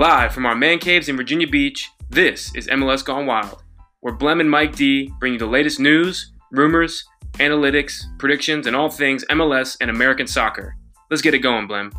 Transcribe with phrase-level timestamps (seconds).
[0.00, 3.62] Live from our man caves in Virginia Beach, this is MLS Gone Wild,
[4.00, 7.04] where Blem and Mike D bring you the latest news, rumors,
[7.34, 10.74] analytics, predictions, and all things MLS and American soccer.
[11.10, 11.92] Let's get it going, Blem.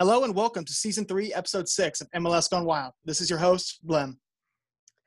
[0.00, 2.94] Hello and welcome to season three, episode six of MLS Gone Wild.
[3.04, 4.16] This is your host, Blem.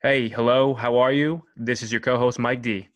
[0.00, 1.42] Hey, hello, how are you?
[1.56, 2.88] This is your co host, Mike D.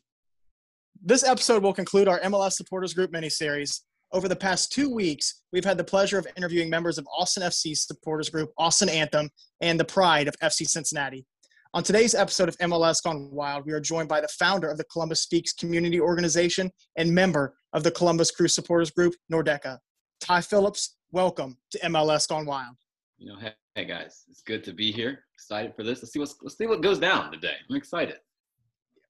[1.03, 3.81] This episode will conclude our MLS Supporters Group miniseries.
[4.14, 7.75] Over the past two weeks, we've had the pleasure of interviewing members of Austin FC
[7.75, 9.30] Supporters Group, Austin Anthem,
[9.62, 11.25] and the Pride of FC Cincinnati.
[11.72, 14.85] On today's episode of MLS Gone Wild, we are joined by the founder of the
[14.85, 19.79] Columbus Speaks community organization and member of the Columbus Crew Supporters Group, Nordecke.
[20.21, 22.76] Ty Phillips, welcome to MLS Gone Wild.
[23.16, 25.21] You know, hey, hey guys, it's good to be here.
[25.32, 26.02] Excited for this.
[26.02, 27.54] Let's see what's, let's see what goes down today.
[27.71, 28.16] I'm excited.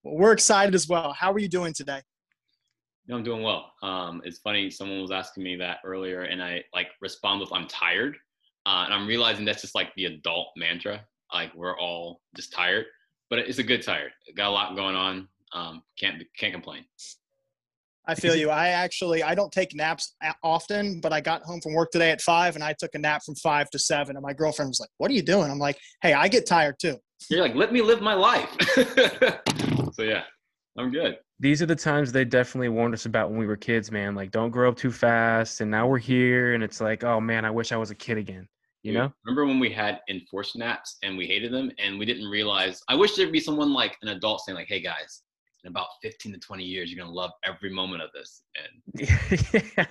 [0.04, 1.12] Well, we're excited as well.
[1.12, 2.02] How are you doing today?
[3.08, 3.72] No, I'm doing well.
[3.82, 4.70] Um, it's funny.
[4.70, 8.16] Someone was asking me that earlier, and I like respond with "I'm tired,"
[8.66, 11.04] uh, and I'm realizing that's just like the adult mantra.
[11.32, 12.86] Like we're all just tired,
[13.28, 14.12] but it's a good tired.
[14.36, 15.28] Got a lot going on.
[15.52, 16.84] Um, can't can't complain.
[18.06, 18.50] I feel you.
[18.50, 22.20] I actually I don't take naps often, but I got home from work today at
[22.20, 24.16] five, and I took a nap from five to seven.
[24.16, 26.76] And my girlfriend was like, "What are you doing?" I'm like, "Hey, I get tired
[26.80, 28.48] too." You're like, "Let me live my life."
[29.92, 30.22] so yeah,
[30.78, 31.18] I'm good.
[31.38, 34.14] These are the times they definitely warned us about when we were kids, man.
[34.14, 35.60] Like, don't grow up too fast.
[35.60, 38.18] And now we're here, and it's like, oh man, I wish I was a kid
[38.18, 38.48] again.
[38.82, 39.12] You know?
[39.24, 42.82] Remember when we had enforced naps and we hated them, and we didn't realize?
[42.88, 45.22] I wish there'd be someone like an adult saying, like, "Hey guys,
[45.62, 49.08] in about 15 to 20 years, you're gonna love every moment of this." And
[49.76, 49.86] yeah.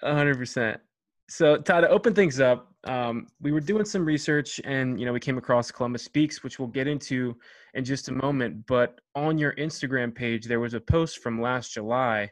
[0.00, 0.80] hundred percent.
[1.28, 5.12] So, Todd, to open things up, um, we were doing some research and, you know,
[5.12, 7.36] we came across Columbus Speaks, which we'll get into
[7.74, 8.64] in just a moment.
[8.66, 12.30] But on your Instagram page, there was a post from last July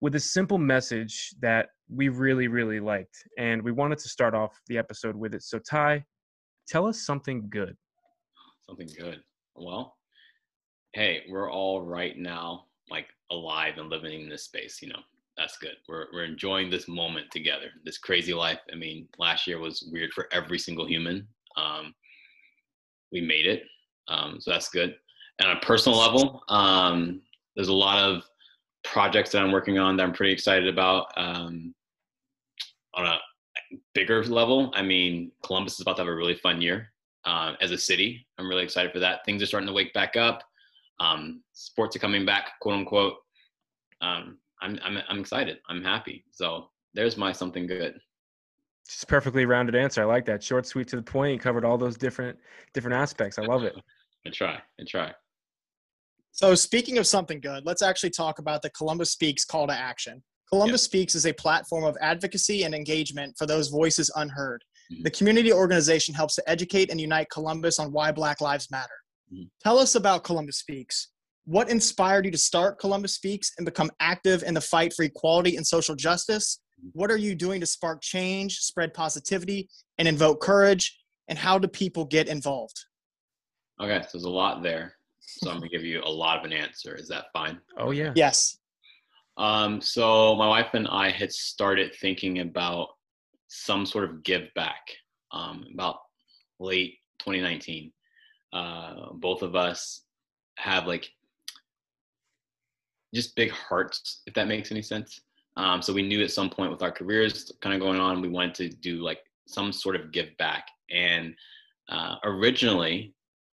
[0.00, 3.16] with a simple message that we really, really liked.
[3.38, 5.42] And we wanted to start off the episode with it.
[5.42, 6.04] So, Ty,
[6.66, 7.76] tell us something good.
[8.66, 9.22] Something good.
[9.56, 9.94] Well,
[10.94, 15.00] hey, we're all right now like alive and living in this space, you know,
[15.36, 15.76] that's good.
[15.88, 18.58] We're we're enjoying this moment together, this crazy life.
[18.72, 21.26] I mean, last year was weird for every single human.
[21.56, 21.94] Um,
[23.12, 23.64] we made it,
[24.08, 24.96] um, so that's good.
[25.38, 27.22] And on a personal level, um,
[27.56, 28.22] there's a lot of
[28.84, 31.06] projects that I'm working on that I'm pretty excited about.
[31.16, 31.74] Um,
[32.94, 33.18] on a
[33.94, 36.92] bigger level, I mean, Columbus is about to have a really fun year
[37.24, 38.26] uh, as a city.
[38.38, 39.24] I'm really excited for that.
[39.24, 40.42] Things are starting to wake back up.
[41.00, 43.14] Um, sports are coming back, quote unquote.
[44.00, 45.58] Um, I'm I'm I'm excited.
[45.68, 46.24] I'm happy.
[46.30, 47.98] So there's my something good.
[48.88, 50.02] Just a perfectly rounded answer.
[50.02, 50.42] I like that.
[50.42, 51.34] Short, sweet, to the point.
[51.34, 52.38] You covered all those different
[52.72, 53.38] different aspects.
[53.38, 53.74] I love it.
[54.26, 54.54] I try.
[54.80, 55.12] I try.
[56.30, 60.22] So speaking of something good, let's actually talk about the Columbus Speaks call to action.
[60.48, 60.86] Columbus yep.
[60.86, 64.62] Speaks is a platform of advocacy and engagement for those voices unheard.
[64.92, 65.02] Mm-hmm.
[65.02, 68.88] The community organization helps to educate and unite Columbus on why Black Lives Matter.
[69.32, 69.44] Mm-hmm.
[69.62, 71.08] Tell us about Columbus Speaks.
[71.44, 75.56] What inspired you to start Columbus Speaks and become active in the fight for equality
[75.56, 76.60] and social justice?
[76.92, 81.00] What are you doing to spark change, spread positivity, and invoke courage?
[81.28, 82.84] And how do people get involved?
[83.80, 84.94] Okay, so there's a lot there.
[85.20, 86.94] So I'm gonna give you a lot of an answer.
[86.94, 87.58] Is that fine?
[87.76, 88.12] Oh yeah.
[88.14, 88.58] Yes.
[89.36, 92.88] Um, so my wife and I had started thinking about
[93.48, 94.80] some sort of give back
[95.32, 95.96] um, about
[96.60, 97.92] late 2019.
[98.52, 100.02] Uh, both of us
[100.58, 101.08] have like
[103.14, 105.20] just big hearts, if that makes any sense.
[105.56, 108.28] Um, so we knew at some point with our careers kind of going on, we
[108.28, 110.66] wanted to do like some sort of give back.
[110.90, 111.34] And
[111.88, 113.14] uh, originally,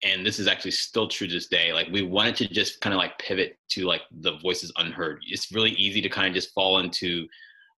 [0.05, 2.95] and this is actually still true to this day, like we wanted to just kind
[2.95, 5.21] of like pivot to like the voices unheard.
[5.29, 7.27] It's really easy to kind of just fall into,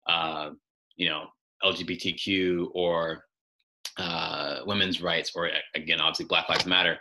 [0.07, 0.51] uh,
[0.97, 1.27] you know,
[1.65, 3.25] LGBTQ or
[3.99, 6.99] uh, women's rights, or again, obviously Black Lives Matter.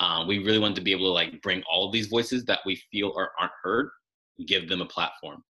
[0.00, 2.60] Um, we really wanted to be able to like bring all of these voices that
[2.66, 3.90] we feel are, aren't heard
[4.44, 5.42] give them a platform.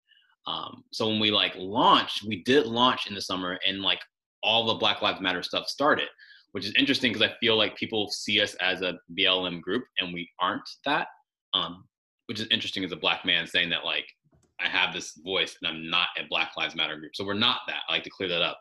[0.47, 4.01] Um, so when we like launched, we did launch in the summer and like
[4.43, 6.09] all the Black Lives Matter stuff started,
[6.53, 10.15] which is interesting because I feel like people see us as a BLM group and
[10.15, 11.09] we aren't that.
[11.55, 11.85] Um,
[12.27, 14.07] which is interesting as a black man saying that like
[14.61, 17.15] I have this voice and I'm not a Black Lives Matter group.
[17.15, 17.83] So we're not that.
[17.89, 18.61] I like to clear that up.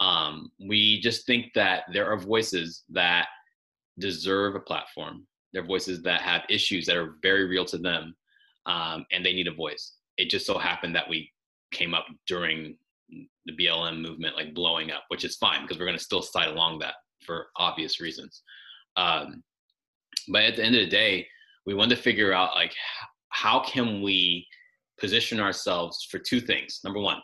[0.00, 3.28] Um, we just think that there are voices that
[3.98, 5.26] deserve a platform.
[5.52, 8.14] There are voices that have issues that are very real to them
[8.66, 9.94] um, and they need a voice.
[10.16, 11.30] It just so happened that we
[11.72, 12.76] came up during
[13.08, 16.48] the BLM movement like blowing up, which is fine because we're going to still side
[16.48, 18.42] along that for obvious reasons.
[18.96, 19.42] Um,
[20.28, 21.26] but at the end of the day,
[21.66, 22.74] we wanted to figure out like
[23.28, 24.46] how can we
[24.98, 26.80] position ourselves for two things.
[26.82, 27.18] Number one,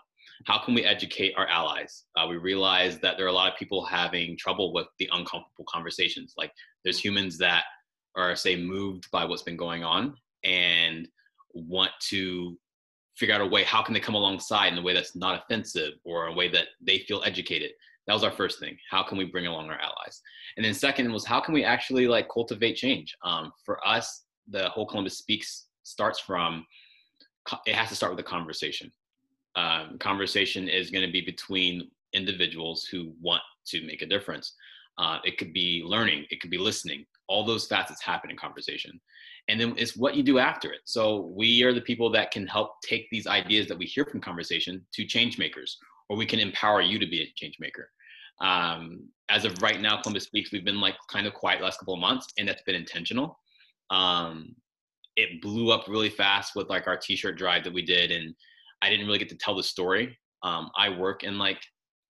[0.47, 2.05] how can we educate our allies?
[2.17, 5.65] Uh, we realize that there are a lot of people having trouble with the uncomfortable
[5.69, 6.35] conversations.
[6.37, 6.53] Like
[6.85, 7.65] there's humans that
[8.17, 10.15] are, say, moved by what's been going on
[10.45, 11.09] and
[11.55, 12.59] want to
[13.17, 15.93] figure out a way how can they come alongside in a way that's not offensive
[16.05, 17.73] or a way that they feel educated?
[18.07, 18.77] That was our first thing.
[18.91, 20.21] How can we bring along our allies?
[20.57, 23.17] And then second was how can we actually like cultivate change?
[23.23, 26.67] Um, for us the whole columbus speaks starts from
[27.67, 28.91] it has to start with a conversation.
[29.57, 34.55] Um, conversation is going to be between individuals who want to make a difference
[34.99, 39.01] uh, it could be learning it could be listening all those facets happen in conversation.
[39.49, 40.81] And then it's what you do after it.
[40.85, 44.21] So we are the people that can help take these ideas that we hear from
[44.21, 45.79] conversation to change makers
[46.09, 47.89] or we can empower you to be a change maker.
[48.41, 51.95] Um, as of right now columbus speaks we've been like kind of quiet last couple
[51.95, 53.39] of months and that's been intentional.
[53.91, 54.55] Um,
[55.17, 58.35] it blew up really fast with like our t-shirt drive that we did and
[58.81, 60.19] i didn't really get to tell the story.
[60.43, 61.63] Um, i work in like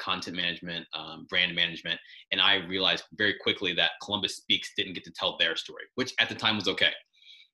[0.01, 1.99] content management um, brand management
[2.31, 6.13] and i realized very quickly that columbus speaks didn't get to tell their story which
[6.19, 6.91] at the time was okay.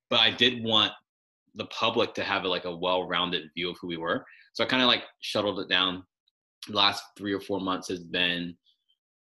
[0.10, 0.94] But i did want
[1.56, 4.24] the public to have like a well-rounded view of who we were.
[4.54, 6.04] So i kind of like shuttled it down.
[6.68, 8.56] The last three or four months has been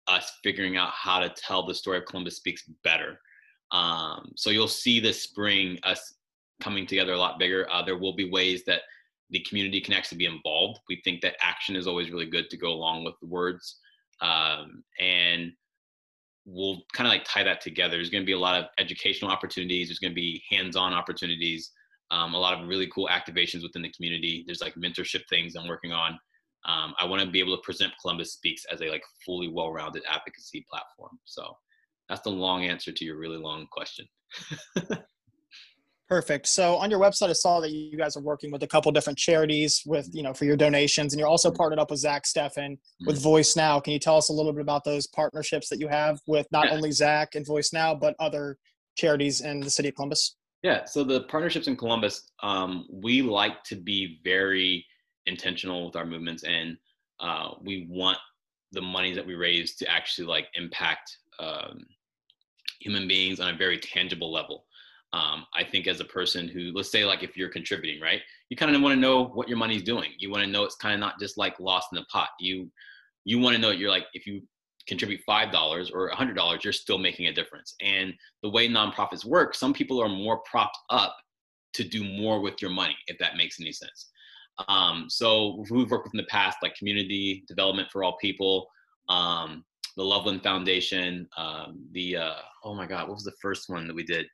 [0.07, 3.19] us figuring out how to tell the story of columbus speaks better.
[3.71, 6.15] Um, so you'll see this spring us
[6.61, 7.67] coming together a lot bigger.
[7.71, 8.81] Uh, there will be ways that
[9.29, 10.79] the community can actually be involved.
[10.89, 13.79] We think that action is always really good to go along with the words.
[14.21, 15.51] Um, and
[16.45, 17.97] we'll kind of like tie that together.
[17.97, 19.87] There's going to be a lot of educational opportunities.
[19.87, 21.71] There's going to be hands-on opportunities.
[22.11, 24.43] Um, a lot of really cool activations within the community.
[24.45, 26.19] There's like mentorship things I'm working on.
[26.65, 30.03] Um, I want to be able to present Columbus Speaks as a like fully well-rounded
[30.09, 31.17] advocacy platform.
[31.25, 31.57] So
[32.07, 34.05] that's the long answer to your really long question.
[36.09, 36.47] Perfect.
[36.47, 39.17] So on your website, I saw that you guys are working with a couple different
[39.17, 41.57] charities with, you know, for your donations, and you're also mm-hmm.
[41.57, 43.23] partnered up with Zach Steffen with mm-hmm.
[43.23, 43.79] Voice Now.
[43.79, 46.65] Can you tell us a little bit about those partnerships that you have with not
[46.67, 46.73] yeah.
[46.73, 48.57] only Zach and Voice Now, but other
[48.95, 50.35] charities in the city of Columbus?
[50.61, 50.85] Yeah.
[50.85, 54.85] So the partnerships in Columbus, um, we like to be very
[55.25, 56.77] intentional with our movements, and
[57.21, 58.17] uh, we want
[58.73, 61.85] the money that we raise to actually like impact um,
[62.81, 64.65] human beings on a very tangible level.
[65.13, 68.57] Um, I think as a person who, let's say, like if you're contributing, right, you
[68.57, 70.11] kind of want to know what your money's doing.
[70.17, 72.29] You want to know it's kind of not just like lost in the pot.
[72.39, 72.69] You
[73.23, 74.41] you want to know you're like if you
[74.87, 77.75] contribute five dollars or a hundred dollars, you're still making a difference.
[77.81, 81.15] And the way nonprofits work, some people are more propped up
[81.73, 84.09] to do more with your money, if that makes any sense.
[84.67, 88.67] Um, so we've worked with in the past, like community development for all people,
[89.09, 89.63] um,
[89.97, 93.95] the Loveland Foundation, um, the uh, oh my God, what was the first one that
[93.95, 94.27] we did?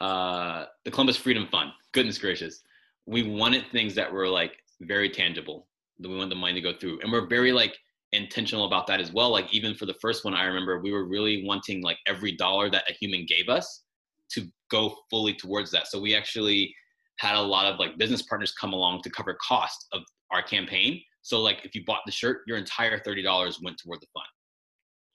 [0.00, 1.70] Uh, the Columbus Freedom Fund.
[1.92, 2.62] Goodness gracious,
[3.06, 5.68] we wanted things that were like very tangible.
[6.00, 7.76] That we wanted the money to go through, and we're very like
[8.12, 9.30] intentional about that as well.
[9.30, 12.70] Like even for the first one, I remember we were really wanting like every dollar
[12.70, 13.84] that a human gave us
[14.32, 15.86] to go fully towards that.
[15.86, 16.74] So we actually
[17.18, 20.02] had a lot of like business partners come along to cover cost of
[20.32, 24.06] our campaign so like if you bought the shirt, your entire $30 went toward the
[24.12, 24.26] fund.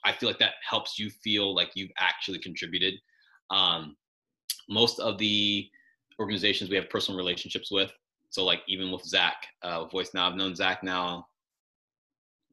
[0.03, 2.95] I feel like that helps you feel like you've actually contributed.
[3.51, 3.95] Um,
[4.69, 5.67] most of the
[6.19, 7.91] organizations we have personal relationships with.
[8.29, 11.27] So like even with Zach, uh, Voice Now, I've known Zach now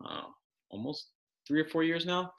[0.05, 0.23] uh,
[0.71, 1.09] almost
[1.47, 2.33] three or four years now.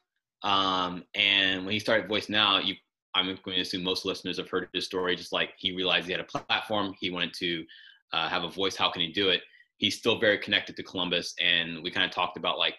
[0.44, 2.76] Um, and when he started Voice Now, you,
[3.14, 5.16] I'm going to assume most listeners have heard his story.
[5.16, 7.66] Just like he realized he had a platform, he wanted to
[8.14, 8.76] uh, have a voice.
[8.76, 9.42] How can he do it?
[9.78, 12.76] he's still very connected to Columbus, and we kind of talked about like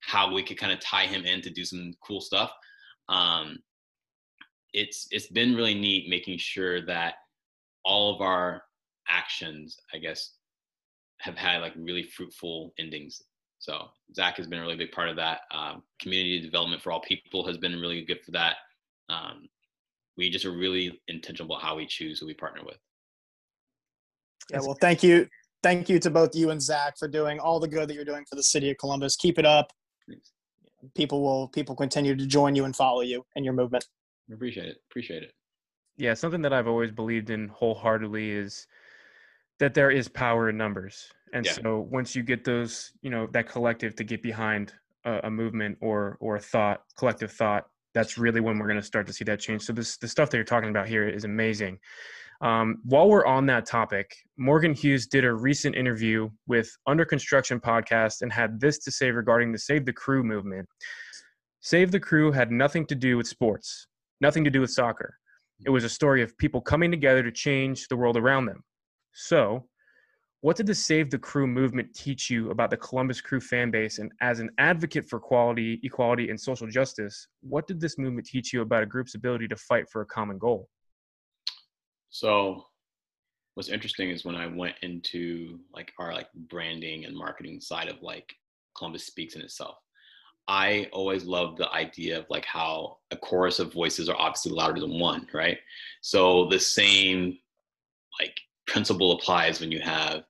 [0.00, 2.50] how we could kind of tie him in to do some cool stuff.
[3.08, 3.58] Um,
[4.74, 7.14] it's it's been really neat making sure that
[7.84, 8.62] all of our
[9.08, 10.32] actions, I guess,
[11.20, 13.22] have had like really fruitful endings.
[13.58, 15.42] So Zach has been a really big part of that.
[15.50, 18.56] Um, community development for all people has been really good for that.
[19.08, 19.48] Um,
[20.18, 22.76] we just are really intentional about how we choose who we partner with.
[24.50, 25.26] Yeah, well, thank you
[25.62, 28.24] thank you to both you and Zach for doing all the good that you're doing
[28.28, 29.16] for the city of Columbus.
[29.16, 29.72] Keep it up.
[30.06, 30.32] Thanks.
[30.94, 33.86] People will people continue to join you and follow you and your movement.
[34.32, 34.78] Appreciate it.
[34.90, 35.32] Appreciate it.
[35.96, 38.66] Yeah, something that I've always believed in wholeheartedly is
[39.60, 41.06] that there is power in numbers.
[41.32, 41.52] And yeah.
[41.52, 44.72] so once you get those, you know, that collective to get behind
[45.04, 48.86] a, a movement or or a thought, collective thought, that's really when we're going to
[48.86, 49.62] start to see that change.
[49.62, 51.78] So this the stuff that you're talking about here is amazing.
[52.40, 57.60] Um, while we're on that topic, Morgan Hughes did a recent interview with Under Construction
[57.60, 60.68] podcast and had this to say regarding the Save the Crew movement.
[61.60, 63.86] Save the Crew had nothing to do with sports,
[64.20, 65.18] nothing to do with soccer.
[65.64, 68.62] It was a story of people coming together to change the world around them.
[69.12, 69.66] So,
[70.40, 73.98] what did the Save the Crew movement teach you about the Columbus Crew fan base?
[73.98, 78.52] And as an advocate for quality, equality, and social justice, what did this movement teach
[78.52, 80.68] you about a group's ability to fight for a common goal?
[82.10, 82.66] So,
[83.54, 88.02] what's interesting is when I went into like our like branding and marketing side of
[88.02, 88.34] like
[88.76, 89.78] Columbus Speaks in itself.
[90.46, 94.80] I always love the idea of like how a chorus of voices are obviously louder
[94.80, 95.58] than one, right?
[96.02, 97.38] So the same
[98.20, 100.24] like principle applies when you have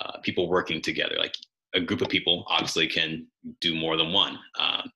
[0.00, 1.16] uh, people working together.
[1.18, 1.34] Like
[1.74, 3.26] a group of people obviously can
[3.60, 4.38] do more than one.
[4.58, 4.90] Um,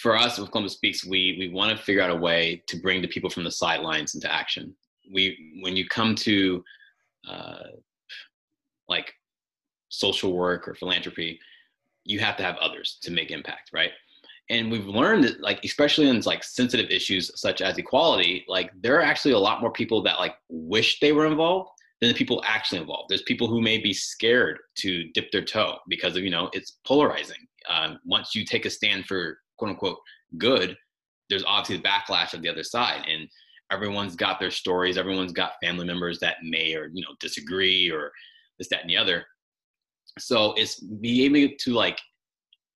[0.00, 3.02] for us with Columbus Speaks, we we want to figure out a way to bring
[3.02, 4.74] the people from the sidelines into action.
[5.12, 6.64] We when you come to
[7.28, 7.64] uh,
[8.88, 9.12] like
[9.88, 11.38] social work or philanthropy,
[12.04, 13.90] you have to have others to make impact, right?
[14.50, 18.96] And we've learned that, like, especially in like sensitive issues such as equality, like there
[18.96, 22.42] are actually a lot more people that like wish they were involved than the people
[22.44, 23.08] actually involved.
[23.08, 26.78] There's people who may be scared to dip their toe because of you know it's
[26.84, 27.46] polarizing.
[27.68, 29.98] Um, once you take a stand for quote unquote
[30.36, 30.76] good,
[31.30, 33.28] there's obviously the backlash of the other side, and
[33.70, 34.98] everyone's got their stories.
[34.98, 38.10] Everyone's got family members that may or you know disagree or
[38.58, 39.24] this, that, and the other
[40.18, 41.98] so it's being able to like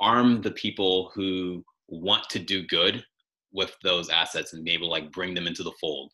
[0.00, 3.04] arm the people who want to do good
[3.52, 6.12] with those assets and be able to like bring them into the fold.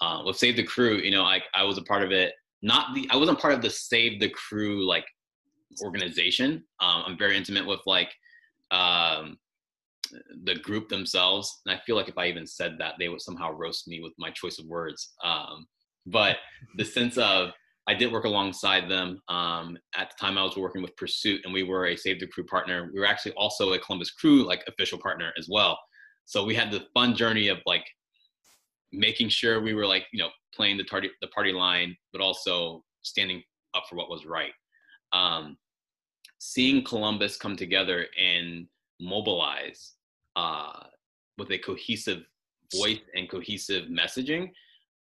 [0.00, 2.32] Uh, with Save the Crew, you know, like I was a part of it.
[2.62, 5.04] Not the I wasn't part of the Save the Crew like
[5.82, 6.64] organization.
[6.80, 8.10] Um, I'm very intimate with like
[8.70, 9.38] um,
[10.44, 13.52] the group themselves, and I feel like if I even said that, they would somehow
[13.52, 15.12] roast me with my choice of words.
[15.22, 15.66] Um,
[16.06, 16.38] but
[16.76, 17.50] the sense of
[17.90, 19.20] I did work alongside them.
[19.26, 22.28] Um, at the time, I was working with Pursuit, and we were a Save the
[22.28, 22.88] Crew partner.
[22.94, 25.76] We were actually also a Columbus Crew like official partner as well.
[26.24, 27.84] So we had the fun journey of like
[28.92, 32.84] making sure we were like you know playing the party the party line, but also
[33.02, 33.42] standing
[33.74, 34.52] up for what was right.
[35.12, 35.56] Um,
[36.38, 38.68] seeing Columbus come together and
[39.00, 39.94] mobilize
[40.36, 40.84] uh,
[41.38, 42.22] with a cohesive
[42.72, 44.52] voice and cohesive messaging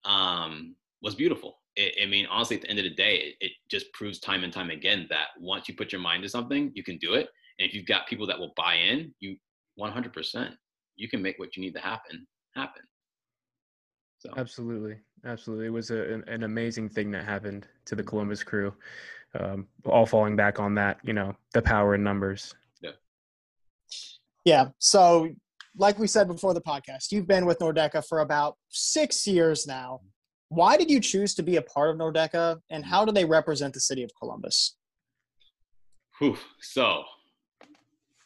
[0.05, 3.53] um, was beautiful it, I mean, honestly, at the end of the day, it, it,
[3.71, 6.83] just proves time and time again that once you put your mind to something, you
[6.83, 7.29] can do it.
[7.59, 9.37] And if you've got people that will buy in, you
[9.79, 10.51] 100%,
[10.97, 12.83] you can make what you need to happen happen.
[14.19, 14.31] So.
[14.37, 15.67] Absolutely, absolutely.
[15.67, 18.75] It was a, an, an, amazing thing that happened to the Columbus crew.
[19.39, 22.55] Um, all falling back on that, you know, the power in numbers.
[22.81, 22.91] Yeah.
[24.45, 24.69] Yeah.
[24.79, 25.29] So,
[25.77, 30.01] like we said before the podcast, you've been with Nordecke for about six years now.
[30.49, 33.75] Why did you choose to be a part of Nordecke, and how do they represent
[33.75, 34.77] the city of Columbus?
[36.19, 36.39] Whew.
[36.61, 37.05] So,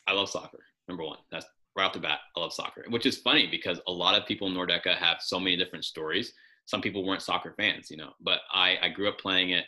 [0.06, 0.60] I love soccer.
[0.88, 2.20] Number one, that's right off the bat.
[2.36, 5.40] I love soccer, which is funny because a lot of people in Nordecke have so
[5.40, 6.32] many different stories.
[6.66, 9.64] Some people weren't soccer fans, you know, but I, I grew up playing it.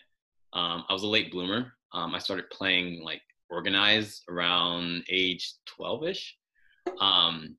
[0.53, 1.73] Um, I was a late bloomer.
[1.93, 6.37] Um, I started playing like organized around age 12 ish.
[7.01, 7.57] Um,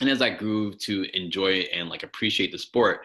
[0.00, 3.00] and as I grew to enjoy and like appreciate the sport,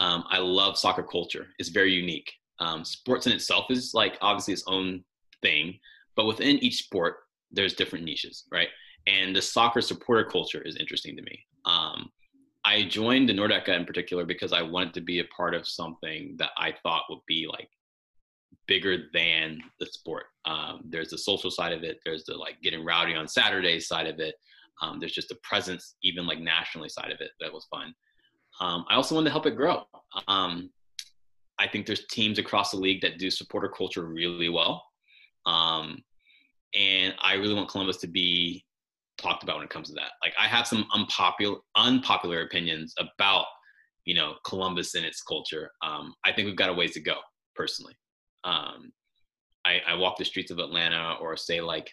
[0.00, 1.46] um, I love soccer culture.
[1.58, 2.32] It's very unique.
[2.60, 5.04] Um, sports in itself is like obviously its own
[5.42, 5.78] thing,
[6.16, 7.16] but within each sport,
[7.50, 8.68] there's different niches, right?
[9.06, 11.38] And the soccer supporter culture is interesting to me.
[11.64, 12.10] Um,
[12.64, 16.34] I joined the Nordecke in particular because I wanted to be a part of something
[16.38, 17.68] that I thought would be like
[18.66, 20.24] bigger than the sport.
[20.44, 21.98] Um, there's the social side of it.
[22.04, 24.34] There's the like getting rowdy on Saturdays side of it.
[24.82, 27.94] Um, there's just the presence, even like nationally side of it, that was fun.
[28.60, 29.84] Um, I also wanted to help it grow.
[30.26, 30.70] Um,
[31.58, 34.84] I think there's teams across the league that do supporter culture really well.
[35.46, 35.98] Um,
[36.74, 38.64] and I really want Columbus to be
[39.16, 40.12] talked about when it comes to that.
[40.22, 43.46] Like I have some unpopular unpopular opinions about
[44.04, 45.70] you know Columbus and its culture.
[45.82, 47.16] Um, I think we've got a ways to go
[47.56, 47.94] personally.
[48.44, 48.92] Um,
[49.64, 51.90] I, I walk the streets of Atlanta or say like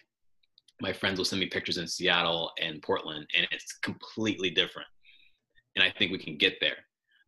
[0.80, 4.88] my friends will send me pictures in Seattle and Portland, and it's completely different
[5.76, 6.76] and I think we can get there.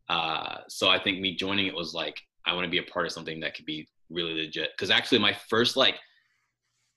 [0.09, 3.05] Uh, so I think me joining it was like I want to be a part
[3.05, 4.71] of something that could be really legit.
[4.75, 5.95] Because actually, my first like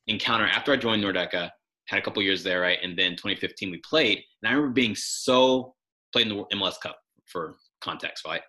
[0.06, 1.50] encounter after I joined Nordecke
[1.88, 2.78] had a couple years there, right?
[2.82, 5.74] And then 2015 we played, and I remember being so
[6.12, 8.42] playing the MLS Cup for context, right?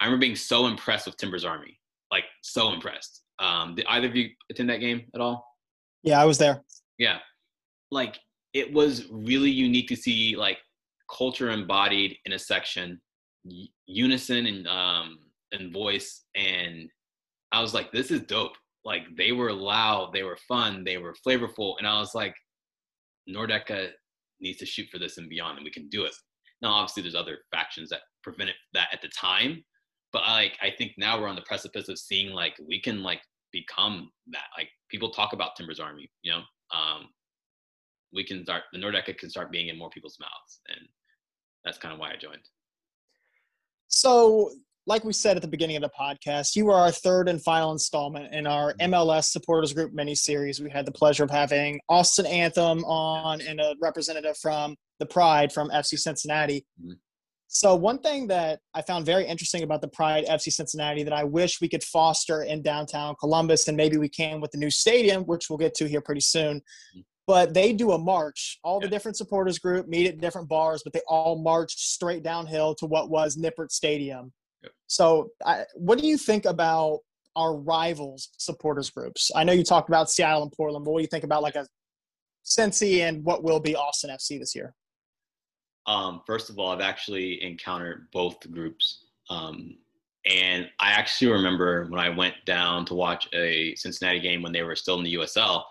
[0.00, 1.78] I remember being so impressed with Timbers Army,
[2.10, 3.22] like so impressed.
[3.38, 5.46] Um, did either of you attend that game at all?
[6.02, 6.62] Yeah, I was there.
[6.98, 7.18] Yeah,
[7.90, 8.18] like
[8.52, 10.58] it was really unique to see like
[11.14, 13.00] culture embodied in a section,
[13.86, 15.18] unison and um
[15.52, 16.88] and voice, and
[17.52, 18.56] I was like, this is dope.
[18.84, 22.34] Like they were loud, they were fun, they were flavorful, and I was like,
[23.28, 23.90] Nordecke
[24.40, 26.14] needs to shoot for this and beyond, and we can do it.
[26.62, 29.64] Now, obviously, there's other factions that prevented that at the time,
[30.12, 33.20] but like I think now we're on the precipice of seeing like we can like
[33.52, 34.46] become that.
[34.56, 36.42] Like people talk about Timbers Army, you know,
[36.74, 37.08] um,
[38.12, 40.88] we can start the Nordecke can start being in more people's mouths, and
[41.64, 42.48] that's kind of why I joined.
[43.88, 44.50] So,
[44.86, 47.72] like we said at the beginning of the podcast, you are our third and final
[47.72, 49.20] installment in our MLS mm-hmm.
[49.20, 50.60] Supporters Group mini series.
[50.60, 55.52] We had the pleasure of having Austin Anthem on and a representative from the Pride
[55.52, 56.64] from FC Cincinnati.
[56.80, 56.92] Mm-hmm.
[57.48, 61.24] So, one thing that I found very interesting about the Pride FC Cincinnati that I
[61.24, 65.22] wish we could foster in downtown Columbus, and maybe we can with the new stadium,
[65.24, 66.60] which we'll get to here pretty soon.
[67.26, 68.58] But they do a march.
[68.62, 72.74] All the different supporters group meet at different bars, but they all march straight downhill
[72.76, 74.32] to what was Nippert Stadium.
[74.62, 74.72] Yep.
[74.86, 77.00] So, I, what do you think about
[77.34, 79.32] our rivals supporters groups?
[79.34, 81.56] I know you talked about Seattle and Portland, but what do you think about like
[81.56, 81.66] a
[82.44, 84.74] Cincy and what will be Austin FC this year?
[85.86, 89.06] Um, first of all, I've actually encountered both groups.
[89.30, 89.76] Um,
[90.24, 94.62] and I actually remember when I went down to watch a Cincinnati game when they
[94.62, 95.62] were still in the USL,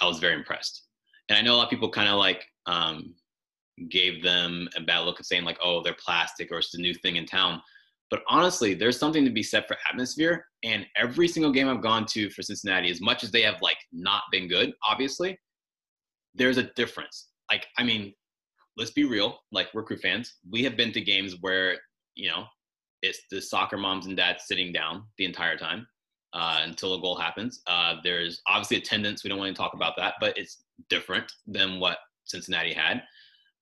[0.00, 0.82] I was very impressed.
[1.28, 3.14] And I know a lot of people kind of like um,
[3.88, 6.94] gave them a bad look of saying like, oh, they're plastic or it's the new
[6.94, 7.60] thing in town.
[8.10, 10.44] But honestly, there's something to be said for atmosphere.
[10.62, 13.78] And every single game I've gone to for Cincinnati, as much as they have like
[13.92, 15.38] not been good, obviously,
[16.34, 17.28] there's a difference.
[17.50, 18.12] Like, I mean,
[18.76, 20.34] let's be real, like we're crew fans.
[20.50, 21.76] We have been to games where,
[22.14, 22.44] you know,
[23.02, 25.86] it's the soccer moms and dads sitting down the entire time
[26.32, 27.60] uh, until a goal happens.
[27.66, 29.22] Uh, there's obviously attendance.
[29.22, 32.98] We don't want to talk about that, but it's different than what Cincinnati had.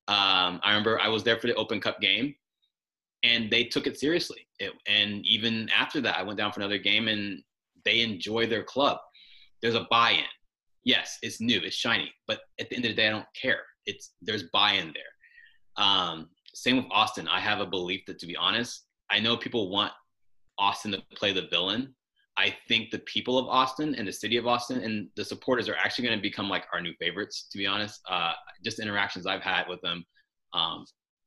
[0.07, 2.33] Um, I remember I was there for the Open Cup game,
[3.23, 4.47] and they took it seriously.
[4.59, 7.41] It, and even after that, I went down for another game, and
[7.85, 8.97] they enjoy their club.
[9.61, 10.25] There's a buy-in.
[10.83, 13.61] Yes, it's new, it's shiny, but at the end of the day, I don't care
[13.85, 15.83] it's there's buy-in there.
[15.85, 17.27] Um, same with Austin.
[17.27, 19.93] I have a belief that, to be honest, I know people want
[20.57, 21.95] Austin to play the villain.
[22.41, 25.75] I think the people of Austin and the city of Austin and the supporters are
[25.75, 27.47] actually going to become like our new favorites.
[27.51, 28.33] To be honest, uh,
[28.65, 30.03] just interactions I've had with them,
[30.53, 30.83] um,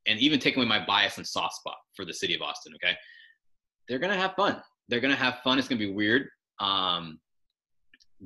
[0.08, 2.72] and even taking away my bias and soft spot for the city of Austin.
[2.74, 2.96] Okay,
[3.88, 4.60] they're going to have fun.
[4.88, 5.56] They're going to have fun.
[5.58, 6.26] It's going to be weird.
[6.58, 7.20] Um,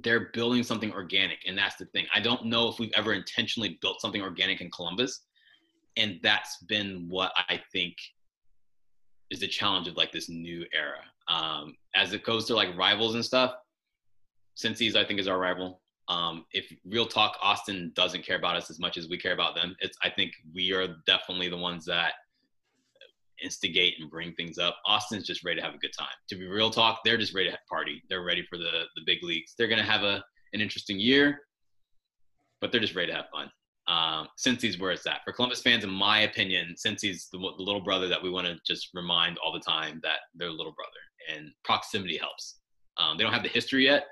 [0.03, 3.79] they're building something organic and that's the thing i don't know if we've ever intentionally
[3.81, 5.23] built something organic in columbus
[5.97, 7.97] and that's been what i think
[9.31, 13.15] is the challenge of like this new era um, as it goes to like rivals
[13.15, 13.55] and stuff
[14.59, 15.81] Cincy's I think is our rival.
[16.09, 19.55] Um, if real talk, Austin doesn't care about us as much as we care about
[19.55, 19.77] them.
[19.81, 22.15] It's I think we are definitely the ones that
[23.41, 24.77] instigate and bring things up.
[24.85, 26.09] Austin's just ready to have a good time.
[26.29, 28.03] To be real talk, they're just ready to party.
[28.09, 29.55] They're ready for the the big leagues.
[29.57, 30.23] They're gonna have a
[30.55, 31.41] an interesting year,
[32.61, 33.51] but they're just ready to have fun.
[33.89, 35.83] Um, Cincy's where it's at for Columbus fans.
[35.83, 39.53] In my opinion, Cincy's the, the little brother that we want to just remind all
[39.53, 42.59] the time that they're little brother, and proximity helps.
[42.99, 44.05] Um, they don't have the history yet.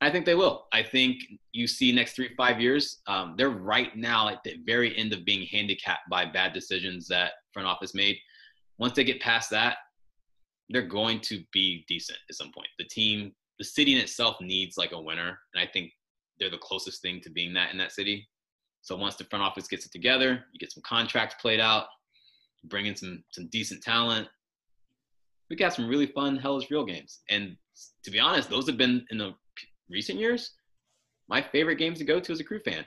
[0.00, 0.66] I think they will.
[0.72, 1.22] I think
[1.52, 5.24] you see next three five years, um, they're right now at the very end of
[5.24, 8.16] being handicapped by bad decisions that front office made
[8.82, 9.76] once they get past that,
[10.70, 12.68] they're going to be decent at some point.
[12.78, 15.92] The team, the city in itself needs like a winner, and I think
[16.38, 18.28] they're the closest thing to being that in that city.
[18.82, 21.86] So once the front office gets it together, you get some contracts played out,
[22.64, 24.28] bring in some some decent talent.
[25.48, 27.56] We got some really fun Hell is Real games, and
[28.04, 29.34] to be honest, those have been in the
[29.88, 30.52] recent years
[31.28, 32.84] my favorite games to go to as a crew fan.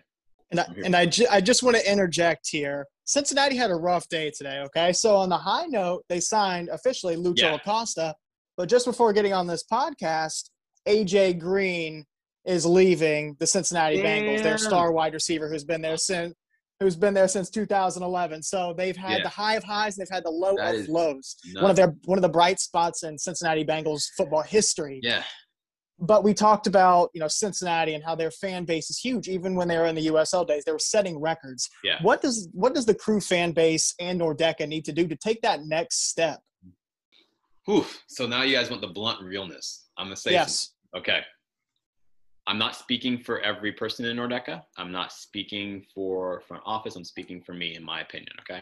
[0.51, 2.85] And I, and I, ju- I just want to interject here.
[3.05, 4.59] Cincinnati had a rough day today.
[4.65, 7.55] Okay, so on the high note, they signed officially Lucho yeah.
[7.55, 8.15] Acosta,
[8.55, 10.49] but just before getting on this podcast,
[10.87, 12.05] AJ Green
[12.45, 14.05] is leaving the Cincinnati yeah.
[14.05, 14.43] Bengals.
[14.43, 16.33] Their star wide receiver, who's been there since
[16.81, 18.43] who's been there since 2011.
[18.43, 19.23] So they've had yeah.
[19.23, 21.37] the high of highs, they've had the low that of lows.
[21.45, 21.61] Nuts.
[21.61, 24.99] One of their one of the bright spots in Cincinnati Bengals football history.
[25.01, 25.23] Yeah
[25.99, 29.27] but we talked about you know Cincinnati and how their fan base is huge.
[29.27, 31.69] Even when they were in the USL days, they were setting records.
[31.83, 31.97] Yeah.
[32.01, 35.41] What does what does the crew fan base and Nordecke need to do to take
[35.41, 36.39] that next step?
[37.69, 38.03] Oof.
[38.07, 39.85] So now you guys want the blunt realness.
[39.97, 40.73] I'm gonna say yes.
[40.93, 41.21] Some, okay.
[42.47, 44.61] I'm not speaking for every person in Nordecke.
[44.77, 46.95] I'm not speaking for front office.
[46.95, 48.33] I'm speaking for me, in my opinion.
[48.41, 48.61] Okay.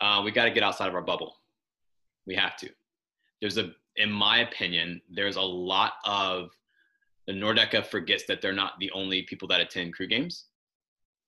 [0.00, 1.36] Uh, we got to get outside of our bubble.
[2.26, 2.70] We have to.
[3.40, 6.50] There's a in my opinion, there's a lot of
[7.26, 10.46] the Nordecke forgets that they're not the only people that attend crew games.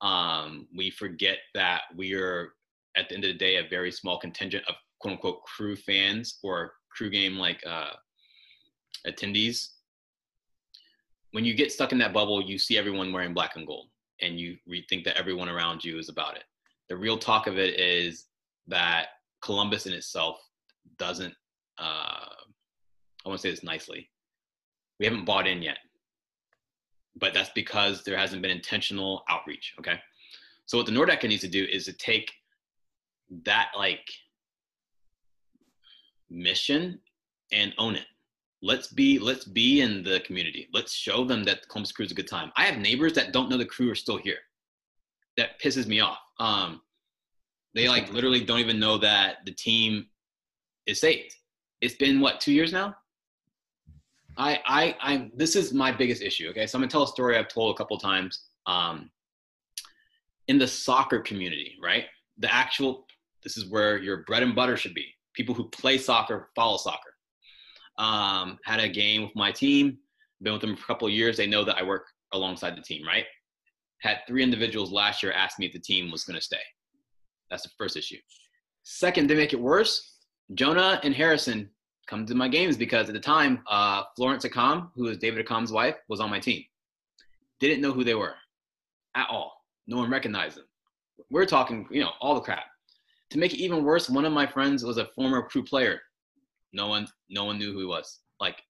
[0.01, 2.53] Um, we forget that we are
[2.97, 6.39] at the end of the day a very small contingent of quote unquote crew fans
[6.43, 7.93] or crew game like uh,
[9.07, 9.69] attendees.
[11.37, 13.89] When you get stuck in that bubble, you see everyone wearing black and gold,
[14.23, 14.57] and you
[14.89, 16.45] think that everyone around you is about it.
[16.89, 18.25] The real talk of it is
[18.69, 19.09] that
[19.43, 20.39] Columbus in itself
[20.97, 21.35] doesn't
[21.79, 22.31] uh,
[23.27, 24.09] I want to say this nicely.
[24.99, 25.77] We haven't bought in yet.
[27.17, 29.75] But that's because there hasn't been intentional outreach.
[29.79, 30.01] Okay.
[30.65, 32.33] So what the Nordecke needs to do is to take
[33.45, 34.09] that like
[36.31, 36.99] mission
[37.53, 38.07] and own it.
[38.67, 40.69] Let's be let's be in the community.
[40.75, 42.51] Let's show them that the Columbus Crew is a good time.
[42.57, 44.39] I have neighbors that don't know the crew are still here.
[45.37, 46.19] That pisses me off.
[46.41, 46.81] Um,
[47.77, 50.07] they like literally don't even know that the team
[50.87, 51.33] is saved.
[51.81, 52.97] It's been what two years now.
[54.37, 56.49] I I I this is my biggest issue.
[56.49, 58.47] Okay, so I'm gonna tell a story I've told a couple times.
[58.67, 59.13] Um,
[60.49, 62.07] in the soccer community, right?
[62.39, 63.07] The actual
[63.45, 65.07] this is where your bread and butter should be.
[65.35, 67.13] People who play soccer follow soccer.
[67.99, 69.99] Um, had a game with my team,
[70.43, 71.37] been with them for a couple of years.
[71.37, 73.25] They know that I work alongside the team, right?
[74.01, 76.61] Had three individuals last year ask me if the team was going to stay.
[77.51, 78.19] That's the first issue.
[78.83, 80.17] Second, to make it worse,
[80.55, 81.71] Jonah and Harrison
[82.07, 85.73] come to my games because at the time, uh, Florence Accam, who is David Accam's
[85.73, 86.63] wife, was on my team.
[87.61, 88.35] Didn't know who they were
[89.15, 89.65] at all.
[89.87, 90.67] No one recognized them.
[91.31, 92.65] We're talking, you know, all the crap.
[93.31, 96.01] To make it even worse, one of my friends was a former crew player.
[96.77, 98.21] No one, no one knew who he was.
[98.41, 98.63] Like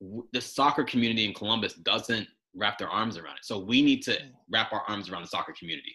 [0.00, 3.44] w- the soccer community in Columbus doesn't wrap their arms around it.
[3.44, 4.16] So we need to
[4.50, 5.94] wrap our arms around the soccer community.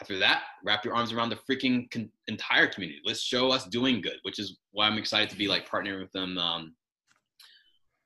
[0.00, 3.00] After that, wrap your arms around the freaking con- entire community.
[3.04, 6.12] Let's show us doing good, which is why I'm excited to be like partnering with
[6.12, 6.36] them.
[6.36, 6.74] Um,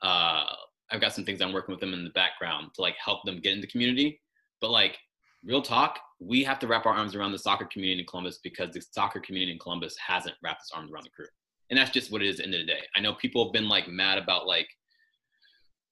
[0.03, 0.45] uh,
[0.93, 3.41] I've got some things I'm working with them in the background to like help them
[3.41, 4.21] get in the community.
[4.61, 4.99] But like
[5.45, 8.73] real talk, we have to wrap our arms around the soccer community in Columbus because
[8.73, 11.27] the soccer community in Columbus hasn't wrapped its arms around the crew.
[11.71, 12.81] And that's just what it is at the end of the day.
[12.97, 14.69] I know people have been like mad about like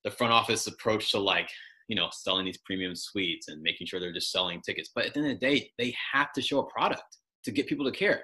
[0.04, 1.48] the front office approach to like,
[1.88, 4.90] you know, selling these premium suites and making sure they're just selling tickets.
[4.94, 7.68] But at the end of the day, they have to show a product to get
[7.68, 8.22] people to care.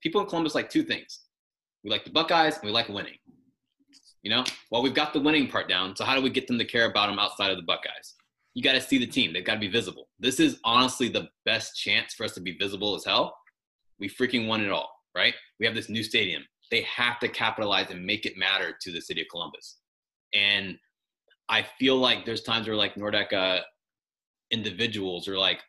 [0.00, 1.20] People in Columbus like two things.
[1.82, 3.18] We like the Buckeyes and we like winning.
[4.22, 5.94] You know, well, we've got the winning part down.
[5.96, 8.14] So how do we get them to care about them outside of the Buckeyes?
[8.54, 9.32] you got to see the team.
[9.32, 10.08] They've got to be visible.
[10.20, 13.36] This is honestly the best chance for us to be visible as hell.
[13.98, 15.34] We freaking won it all, right?
[15.58, 16.44] We have this new stadium.
[16.70, 19.78] They have to capitalize and make it matter to the city of Columbus.
[20.34, 20.78] And
[21.48, 23.62] I feel like there's times where like Nordecke
[24.50, 25.60] individuals are like,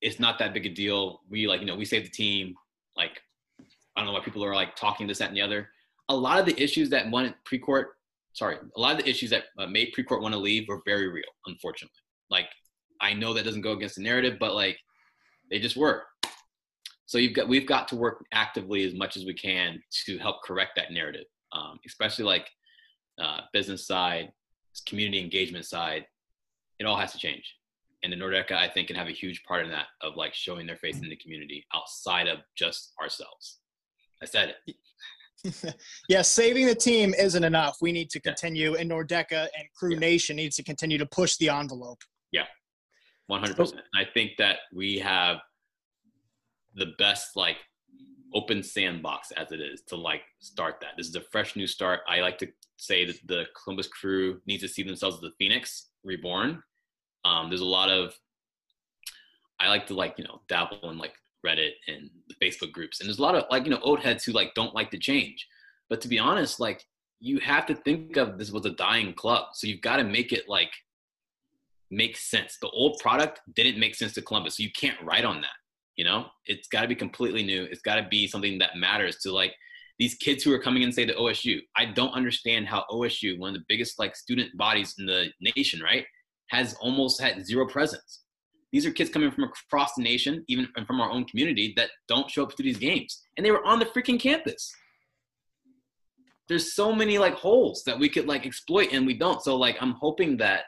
[0.00, 1.20] it's not that big a deal.
[1.30, 2.54] We like, you know, we saved the team.
[2.96, 3.20] Like,
[3.96, 5.68] I don't know why people are like talking this, that, and the other.
[6.08, 7.86] A lot of the issues that one Precourt,
[8.32, 11.08] sorry, a lot of the issues that uh, made Precourt want to leave were very
[11.08, 11.94] real, unfortunately.
[12.30, 12.46] Like,
[13.00, 14.78] I know that doesn't go against the narrative, but like,
[15.50, 16.04] they just were.
[17.06, 20.42] So you've got we've got to work actively as much as we can to help
[20.42, 22.48] correct that narrative, um, especially like
[23.20, 24.32] uh, business side,
[24.86, 26.06] community engagement side.
[26.78, 27.44] It all has to change,
[28.02, 30.66] and the Nordecke I think can have a huge part in that of like showing
[30.66, 33.58] their face in the community outside of just ourselves.
[34.22, 34.76] I said it.
[36.08, 37.78] yeah, saving the team isn't enough.
[37.80, 39.98] We need to continue, and Nordecke and Crew yeah.
[39.98, 42.02] Nation needs to continue to push the envelope.
[42.30, 42.46] Yeah,
[43.26, 43.82] one hundred percent.
[43.94, 45.38] I think that we have
[46.74, 47.56] the best like
[48.34, 50.92] open sandbox as it is to like start that.
[50.96, 52.00] This is a fresh new start.
[52.08, 55.88] I like to say that the Columbus Crew needs to see themselves as the Phoenix
[56.04, 56.62] reborn.
[57.24, 58.14] Um, there's a lot of
[59.60, 61.14] I like to like you know dabble in like
[61.46, 63.00] Reddit and the Facebook groups.
[63.00, 64.98] And there's a lot of like, you know, old heads who like don't like to
[64.98, 65.46] change.
[65.88, 66.84] But to be honest, like
[67.20, 69.46] you have to think of this was a dying club.
[69.54, 70.72] So you've got to make it like
[71.90, 72.58] make sense.
[72.60, 74.56] The old product didn't make sense to Columbus.
[74.56, 75.50] So you can't write on that.
[75.96, 77.64] You know, it's got to be completely new.
[77.64, 79.54] It's got to be something that matters to like
[79.98, 81.60] these kids who are coming in and say to OSU.
[81.76, 85.26] I don't understand how OSU, one of the biggest like student bodies in the
[85.56, 86.04] nation, right,
[86.48, 88.22] has almost had zero presence.
[88.72, 92.30] These are kids coming from across the nation, even from our own community, that don't
[92.30, 93.22] show up to these games.
[93.36, 94.74] And they were on the freaking campus.
[96.48, 99.42] There's so many like holes that we could like exploit and we don't.
[99.42, 100.64] So like I'm hoping that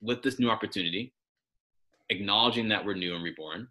[0.00, 1.12] with this new opportunity,
[2.08, 3.68] acknowledging that we're new and reborn,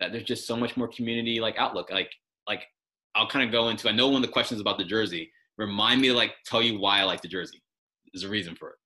[0.00, 1.90] that there's just so much more community like outlook.
[1.90, 2.10] Like
[2.46, 2.64] like
[3.14, 5.30] I'll kind of go into I know one of the questions about the jersey.
[5.56, 7.62] Remind me to like tell you why I like the jersey.
[8.12, 8.76] There's a reason for it.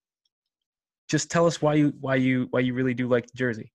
[1.09, 3.71] Just tell us why you why you why you really do like the jersey.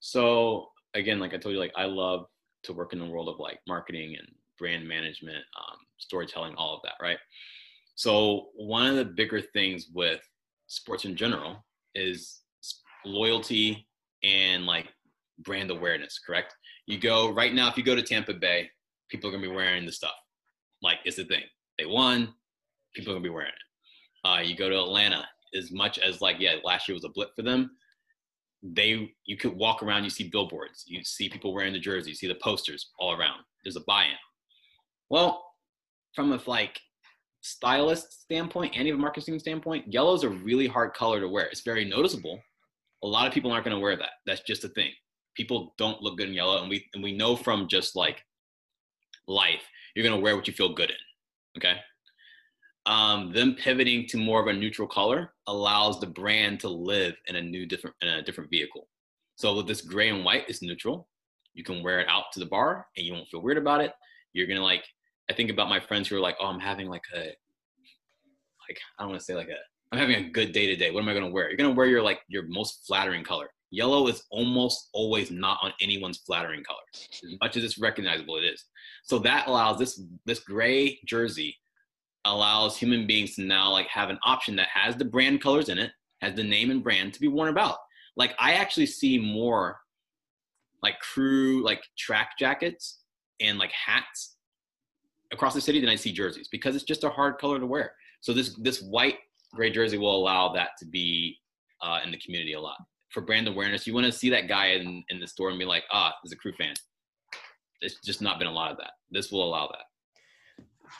[0.00, 2.26] So again, like I told you, like I love
[2.64, 6.80] to work in the world of like marketing and brand management, um, storytelling, all of
[6.84, 7.18] that, right?
[7.94, 10.20] So one of the bigger things with
[10.66, 11.64] sports in general
[11.94, 12.40] is
[13.04, 13.88] loyalty
[14.22, 14.86] and like
[15.40, 16.54] brand awareness, correct?
[16.88, 18.70] You go right now, if you go to Tampa Bay,
[19.10, 20.14] people are gonna be wearing the stuff.
[20.82, 21.42] Like it's the thing.
[21.78, 22.34] They won,
[22.94, 24.28] people are gonna be wearing it.
[24.28, 27.30] Uh, you go to Atlanta, as much as like, yeah, last year was a blip
[27.36, 27.70] for them,
[28.62, 32.08] they you could walk around you see billboards you see people wearing the jerseys.
[32.08, 34.16] you see the posters all around there's a buy-in
[35.10, 35.44] well
[36.12, 36.80] from a like
[37.40, 41.46] stylist standpoint and even marketing standpoint, yellow is a really hard color to wear.
[41.46, 42.40] It's very noticeable.
[43.02, 44.10] A lot of people aren't going to wear that.
[44.26, 44.90] That's just a thing.
[45.38, 48.24] People don't look good in yellow, and we and we know from just like
[49.28, 49.62] life,
[49.94, 50.96] you're going to wear what you feel good in.
[51.56, 51.76] Okay.
[52.86, 57.36] Um, them pivoting to more of a neutral color allows the brand to live in
[57.36, 58.88] a new different in a different vehicle.
[59.36, 61.08] So with this gray and white, it's neutral.
[61.54, 63.92] You can wear it out to the bar and you won't feel weird about it.
[64.32, 64.84] You're gonna like
[65.30, 69.02] I think about my friends who are like, oh, I'm having like a, like I
[69.02, 69.58] don't want to say like a,
[69.92, 70.90] I'm having a good day today.
[70.90, 71.48] What am I gonna wear?
[71.48, 73.50] You're gonna wear your like your most flattering color.
[73.70, 78.44] Yellow is almost always not on anyone's flattering color, as much as it's recognizable it
[78.44, 78.64] is.
[79.02, 81.56] So that allows this this gray jersey
[82.24, 85.78] allows human beings to now like have an option that has the brand colors in
[85.78, 87.76] it, has the name and brand to be worn about.
[88.16, 89.78] Like I actually see more
[90.82, 93.00] like crew like track jackets
[93.40, 94.36] and like hats
[95.30, 97.92] across the city than I see jerseys because it's just a hard color to wear.
[98.22, 99.18] So this this white
[99.54, 101.36] gray jersey will allow that to be
[101.82, 102.78] uh, in the community a lot
[103.10, 103.86] for brand awareness.
[103.86, 106.32] You want to see that guy in, in the store and be like, ah, there's
[106.32, 106.74] a crew fan.
[107.80, 108.92] It's just not been a lot of that.
[109.10, 109.84] This will allow that.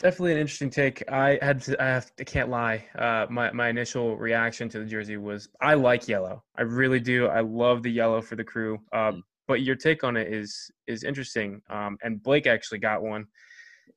[0.01, 1.03] Definitely an interesting take.
[1.11, 2.87] I had to, I, have, I can't lie.
[2.97, 6.44] Uh, my, my initial reaction to the jersey was I like yellow.
[6.57, 7.27] I really do.
[7.27, 8.79] I love the yellow for the crew.
[8.92, 11.62] Um, but your take on it is is interesting.
[11.71, 13.27] Um, and Blake actually got one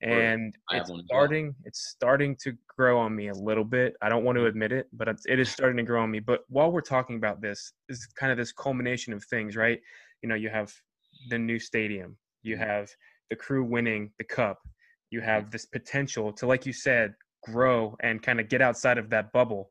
[0.01, 1.55] and it's starting well.
[1.65, 4.87] it's starting to grow on me a little bit i don't want to admit it
[4.93, 8.31] but it's, starting to grow on me but while we're talking about this is kind
[8.31, 9.79] of this culmination of things right
[10.21, 10.73] you know you have
[11.29, 12.63] the new stadium you mm-hmm.
[12.63, 12.89] have
[13.29, 14.59] the crew winning the cup
[15.09, 15.29] you mm-hmm.
[15.29, 19.31] have this potential to like you said grow and kind of get outside of that
[19.31, 19.69] bubble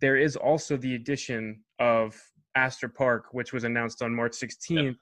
[0.00, 2.20] there is also the addition of
[2.56, 4.96] astor park which was announced on march 16th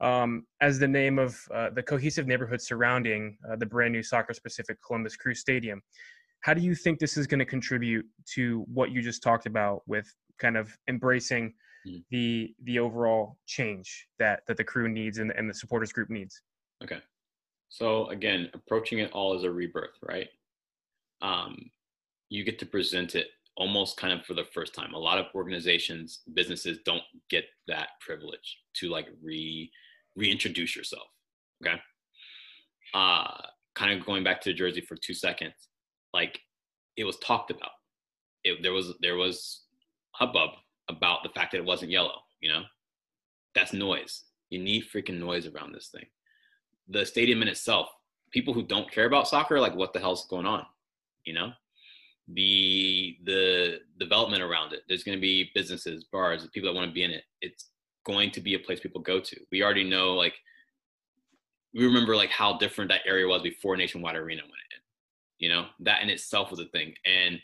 [0.00, 4.34] um, as the name of uh, the cohesive neighborhood surrounding uh, the brand new soccer
[4.34, 5.82] specific Columbus Crew Stadium.
[6.40, 9.82] How do you think this is going to contribute to what you just talked about
[9.86, 11.54] with kind of embracing
[11.86, 12.02] mm.
[12.10, 16.42] the the overall change that that the crew needs and, and the supporters group needs?
[16.82, 16.98] Okay,
[17.68, 20.28] so again, approaching it all as a rebirth, right?
[21.22, 21.70] Um,
[22.28, 24.94] you get to present it almost kind of for the first time.
[24.94, 29.70] A lot of organizations, businesses don't get that privilege to like re
[30.16, 31.08] reintroduce yourself.
[31.64, 31.80] Okay.
[32.94, 33.40] Uh,
[33.74, 35.54] kind of going back to Jersey for two seconds,
[36.12, 36.40] like
[36.96, 37.70] it was talked about.
[38.44, 39.62] It, there was there was
[40.12, 40.50] hubbub
[40.88, 42.20] about the fact that it wasn't yellow.
[42.40, 42.62] You know,
[43.54, 44.24] that's noise.
[44.50, 46.04] You need freaking noise around this thing.
[46.88, 47.88] The stadium in itself,
[48.30, 50.66] people who don't care about soccer, like what the hell's going on?
[51.24, 51.52] You know,
[52.32, 54.80] the the development around it.
[54.88, 57.24] There's going to be businesses, bars, people that want to be in it.
[57.42, 57.66] It's
[58.06, 59.40] going to be a place people go to.
[59.52, 60.34] We already know like
[61.74, 64.80] we remember like how different that area was before Nationwide Arena went in.
[65.38, 66.94] You know, that in itself was a thing.
[67.04, 67.38] And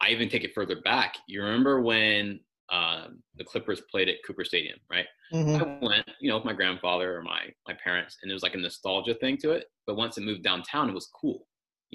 [0.00, 1.14] I even take it further back.
[1.26, 5.06] You remember when uh, the Clippers played at Cooper Stadium, right?
[5.32, 5.62] Mm-hmm.
[5.62, 8.54] I went, you know, with my grandfather or my my parents, and it was like
[8.54, 9.66] a nostalgia thing to it.
[9.86, 11.46] But once it moved downtown, it was cool.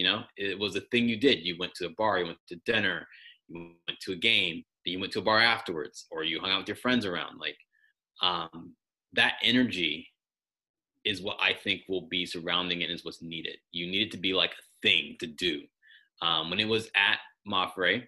[0.01, 1.45] You know, it was a thing you did.
[1.45, 3.07] You went to a bar, you went to dinner,
[3.47, 6.49] you went to a game, then you went to a bar afterwards, or you hung
[6.49, 7.39] out with your friends around.
[7.39, 7.57] Like
[8.23, 8.73] um,
[9.13, 10.07] that energy
[11.05, 13.57] is what I think will be surrounding it is what's needed.
[13.73, 15.61] You need it to be like a thing to do.
[16.23, 18.01] Um, when it was at Mapfre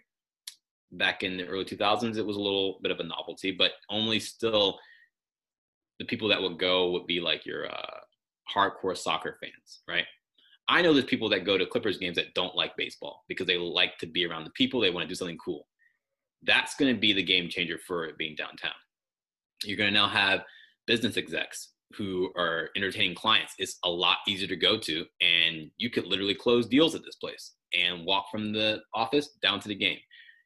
[0.94, 4.20] back in the early 2000s, it was a little bit of a novelty, but only
[4.20, 4.80] still
[6.00, 8.00] the people that would go would be like your uh,
[8.52, 10.06] hardcore soccer fans, right?
[10.68, 13.58] I know there's people that go to Clippers games that don't like baseball because they
[13.58, 14.80] like to be around the people.
[14.80, 15.68] They want to do something cool.
[16.44, 18.72] That's going to be the game changer for it being downtown.
[19.64, 20.44] You're going to now have
[20.88, 23.54] business execs who are entertaining clients.
[23.60, 27.16] It's a lot easier to go to, and you could literally close deals at this
[27.16, 30.00] place and walk from the office down to the game.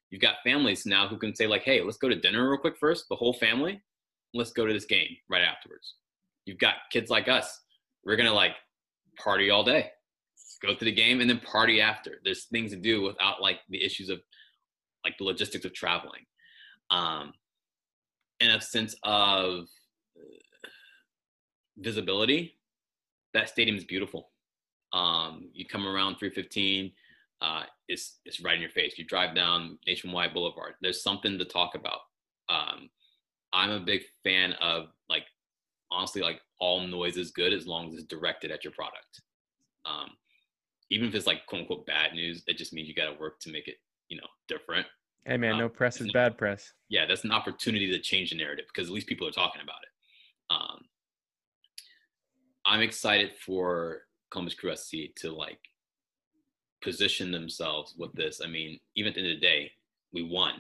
[0.10, 2.78] You've got families now who can say like, "Hey, let's go to dinner real quick
[2.78, 3.82] first, the whole family.
[4.34, 5.96] Let's go to this game right afterwards."
[6.46, 7.62] You've got kids like us.
[8.04, 8.56] We're gonna like
[9.18, 9.92] party all day,
[10.62, 12.20] go to the game, and then party after.
[12.24, 14.20] There's things to do without like the issues of
[15.04, 16.26] like the logistics of traveling.
[16.90, 17.34] Um,
[18.40, 19.68] in a sense of
[20.16, 20.70] uh,
[21.78, 22.58] visibility,
[23.34, 24.30] that stadium is beautiful.
[24.94, 26.92] Um, you come around 315,
[27.42, 28.98] uh, it's it's right in your face.
[28.98, 30.74] You drive down Nationwide Boulevard.
[30.82, 32.00] There's something to talk about.
[32.50, 32.90] Um,
[33.54, 35.24] I'm a big fan of like
[35.92, 39.22] honestly like all noise is good as long as it's directed at your product.
[39.86, 40.12] Um,
[40.90, 43.40] even if it's like quote unquote bad news, it just means you got to work
[43.42, 43.76] to make it
[44.10, 44.86] you know different.
[45.26, 46.72] Hey man, um, no press is bad press.
[46.90, 49.82] Yeah, that's an opportunity to change the narrative because at least people are talking about
[49.84, 49.90] it.
[50.50, 50.80] Um,
[52.66, 55.60] I'm excited for Columbus Crew SC to like
[56.82, 58.42] position themselves with this.
[58.44, 59.72] I mean, even at the end of the day,
[60.14, 60.54] we won.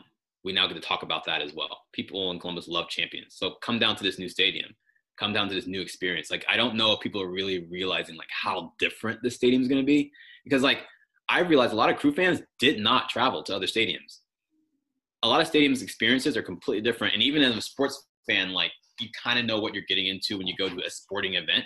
[0.43, 1.85] We now get to talk about that as well.
[1.93, 3.35] People in Columbus love champions.
[3.35, 4.73] So come down to this new stadium,
[5.17, 6.29] come down to this new experience.
[6.29, 9.67] Like, I don't know if people are really realizing like how different this stadium is
[9.67, 10.11] going to be
[10.43, 10.79] because like
[11.29, 14.19] I realized a lot of crew fans did not travel to other stadiums.
[15.23, 17.13] A lot of stadiums experiences are completely different.
[17.13, 20.37] And even as a sports fan, like you kind of know what you're getting into
[20.37, 21.65] when you go to a sporting event.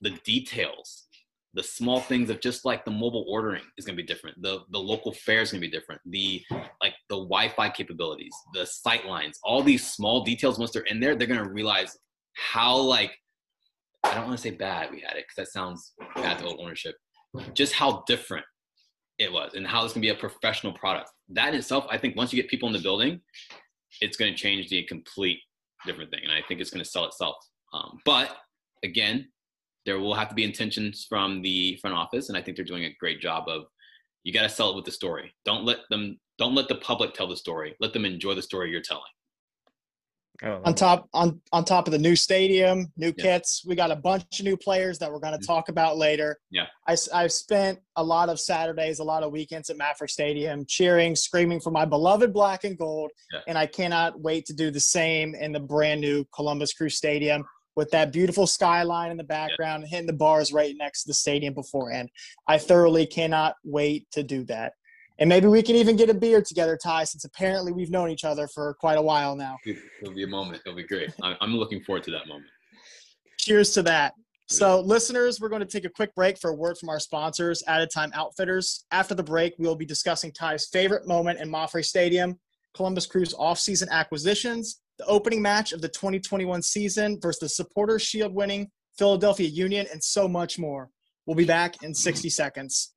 [0.00, 1.06] The details,
[1.54, 4.40] the small things of just like the mobile ordering is going to be different.
[4.42, 6.00] The the local fare is going to be different.
[6.06, 6.42] The
[6.82, 10.58] like the Wi-Fi capabilities, the sight lines, all these small details.
[10.58, 11.96] Once they're in there, they're going to realize
[12.34, 13.12] how like
[14.04, 16.60] I don't want to say bad we had it because that sounds bad to old
[16.60, 16.96] ownership.
[17.54, 18.44] Just how different
[19.18, 21.10] it was and how this can be a professional product.
[21.28, 23.20] That itself, I think once you get people in the building,
[24.00, 25.38] it's going to change the complete
[25.86, 26.20] different thing.
[26.24, 27.36] And I think it's going to sell itself.
[27.72, 28.36] Um, but
[28.82, 29.28] again,
[29.86, 32.28] there will have to be intentions from the front office.
[32.28, 33.64] And I think they're doing a great job of,
[34.24, 35.32] you got to sell it with the story.
[35.44, 37.74] Don't let them, don't let the public tell the story.
[37.80, 39.02] Let them enjoy the story you're telling.
[40.42, 43.22] On top on on top of the new stadium, new yeah.
[43.22, 45.52] kits, we got a bunch of new players that we're going to mm-hmm.
[45.52, 46.38] talk about later.
[46.50, 50.64] Yeah, I, I've spent a lot of Saturdays, a lot of weekends at MAPFRE Stadium,
[50.66, 53.40] cheering, screaming for my beloved black and gold, yeah.
[53.48, 57.44] and I cannot wait to do the same in the brand new Columbus Crew Stadium
[57.76, 59.88] with that beautiful skyline in the background, yeah.
[59.90, 62.10] hitting the bars right next to the stadium beforehand.
[62.48, 64.72] I thoroughly cannot wait to do that
[65.20, 68.24] and maybe we can even get a beer together, Ty, since apparently we've known each
[68.24, 69.58] other for quite a while now.
[69.66, 70.62] It'll be a moment.
[70.64, 71.10] It'll be great.
[71.22, 72.46] I'm looking forward to that moment.
[73.38, 74.14] Cheers to that.
[74.48, 77.62] So, listeners, we're going to take a quick break for a word from our sponsors,
[77.68, 78.84] Added Time Outfitters.
[78.90, 82.36] After the break, we will be discussing Ty's favorite moment in MAPFRE Stadium,
[82.74, 88.34] Columbus Crew's offseason acquisitions, the opening match of the 2021 season versus the Supporters Shield
[88.34, 90.90] winning Philadelphia Union, and so much more.
[91.26, 92.92] We'll be back in 60 seconds.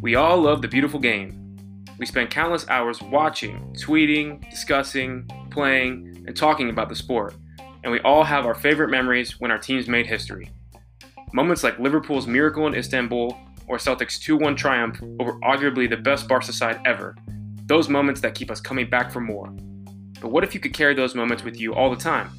[0.00, 1.84] We all love the beautiful game.
[1.98, 7.34] We spend countless hours watching, tweeting, discussing, playing, and talking about the sport.
[7.82, 10.52] And we all have our favorite memories when our teams made history.
[11.32, 16.28] Moments like Liverpool's miracle in Istanbul or Celtic's 2 1 triumph over arguably the best
[16.28, 17.16] Barca side ever.
[17.66, 19.48] Those moments that keep us coming back for more.
[20.20, 22.30] But what if you could carry those moments with you all the time?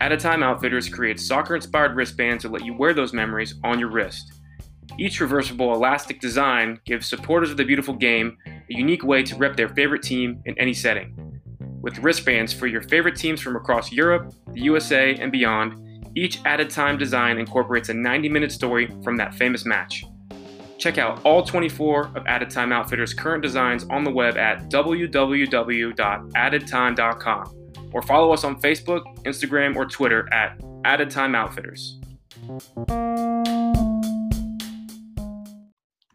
[0.00, 3.90] Added Time Outfitters creates soccer inspired wristbands to let you wear those memories on your
[3.90, 4.32] wrist.
[4.98, 9.56] Each reversible elastic design gives supporters of the beautiful game a unique way to rep
[9.56, 11.40] their favorite team in any setting.
[11.80, 16.68] With wristbands for your favorite teams from across Europe, the USA, and beyond, each added
[16.70, 20.04] time design incorporates a 90 minute story from that famous match.
[20.78, 27.62] Check out all 24 of Added Time Outfitters' current designs on the web at www.addedtime.com
[27.92, 31.98] or follow us on Facebook, Instagram, or Twitter at Added Time Outfitters.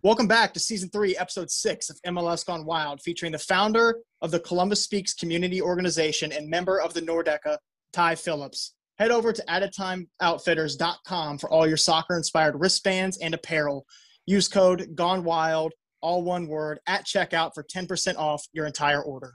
[0.07, 4.31] Welcome back to season three, episode six of MLS Gone Wild, featuring the founder of
[4.31, 7.57] the Columbus Speaks community organization and member of the Nordecke,
[7.91, 8.73] Ty Phillips.
[8.99, 13.85] Head over to addedtimeoutfitters.com for all your soccer inspired wristbands and apparel.
[14.25, 19.33] Use code Gone Wild, all one word, at checkout for 10% off your entire order.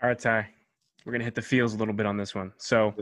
[0.00, 0.46] All right, Ty.
[1.04, 2.52] We're going to hit the fields a little bit on this one.
[2.58, 2.94] So,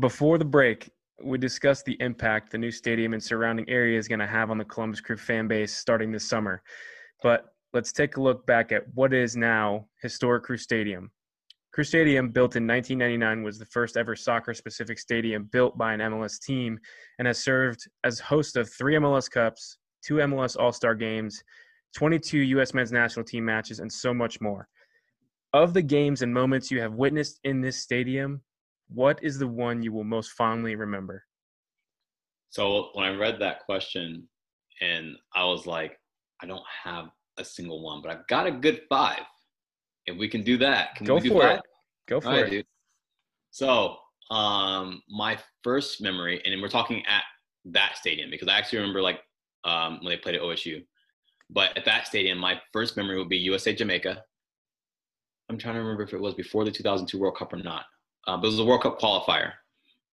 [0.00, 0.90] before the break,
[1.22, 4.58] we discussed the impact the new stadium and surrounding area is going to have on
[4.58, 6.62] the Columbus Crew fan base starting this summer.
[7.22, 11.10] But let's take a look back at what is now historic Crew Stadium.
[11.72, 16.00] Crew Stadium, built in 1999, was the first ever soccer specific stadium built by an
[16.00, 16.78] MLS team
[17.18, 21.42] and has served as host of three MLS Cups, two MLS All Star games,
[21.96, 22.74] 22 U.S.
[22.74, 24.68] men's national team matches, and so much more.
[25.54, 28.42] Of the games and moments you have witnessed in this stadium,
[28.88, 31.24] what is the one you will most fondly remember?
[32.50, 34.28] So when I read that question,
[34.80, 35.98] and I was like,
[36.42, 37.06] I don't have
[37.38, 39.22] a single one, but I've got a good five.
[40.06, 41.60] If we can do that, can Go we do for it.
[42.08, 42.50] Go for right, it.
[42.50, 42.66] Dude.
[43.52, 43.96] So
[44.30, 47.22] um, my first memory, and we're talking at
[47.66, 49.20] that stadium because I actually remember like
[49.64, 50.84] um, when they played at OSU.
[51.50, 54.22] But at that stadium, my first memory would be USA Jamaica.
[55.48, 57.84] I'm trying to remember if it was before the 2002 World Cup or not.
[58.26, 59.52] Uh, it was a World Cup qualifier.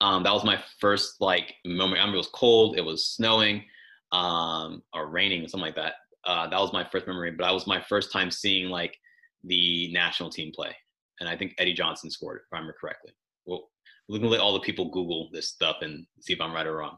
[0.02, 2.02] Um, that was my first like moment.
[2.02, 3.64] I mean, it was cold, it was snowing,
[4.12, 5.94] um, or raining, or something like that.
[6.26, 7.32] Uh, that was my first memory.
[7.32, 8.98] But that was my first time seeing like
[9.44, 10.76] the national team play,
[11.20, 13.12] and I think Eddie Johnson scored, if I remember correctly.
[13.46, 13.70] Well,
[14.08, 16.78] we're gonna let all the people Google this stuff and see if I'm right or
[16.78, 16.98] wrong.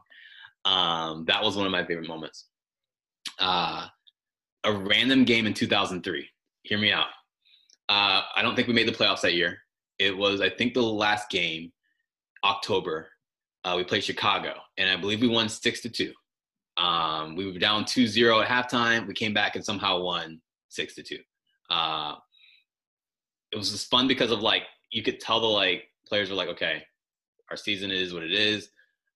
[0.64, 2.46] Um, that was one of my favorite moments.
[3.38, 3.86] Uh,
[4.64, 6.28] a random game in 2003.
[6.62, 7.08] Hear me out.
[7.88, 9.58] Uh, I don't think we made the playoffs that year.
[10.02, 11.72] It was, I think, the last game,
[12.44, 13.08] October.
[13.64, 16.12] uh, we played Chicago, and I believe we won six to two.
[16.76, 19.06] Um, we were down 2-0 at halftime.
[19.06, 21.20] We came back and somehow won six to two.
[21.70, 22.14] Uh,
[23.52, 26.48] it was just fun because of like you could tell the like players were like,
[26.48, 26.82] okay,
[27.50, 28.70] our season is what it is.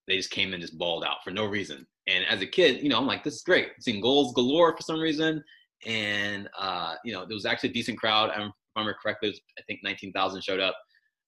[0.07, 1.87] They just came and just balled out for no reason.
[2.07, 3.71] And as a kid, you know, I'm like, this is great.
[3.81, 5.43] seeing goals galore for some reason.
[5.85, 8.31] And uh, you know, there was actually a decent crowd.
[8.31, 10.77] I remember correctly, was, I think 19,000 showed up.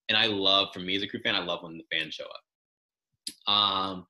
[0.09, 2.25] And I love, for me as a crew fan, I love when the fans show
[2.25, 3.53] up.
[3.53, 4.05] Um,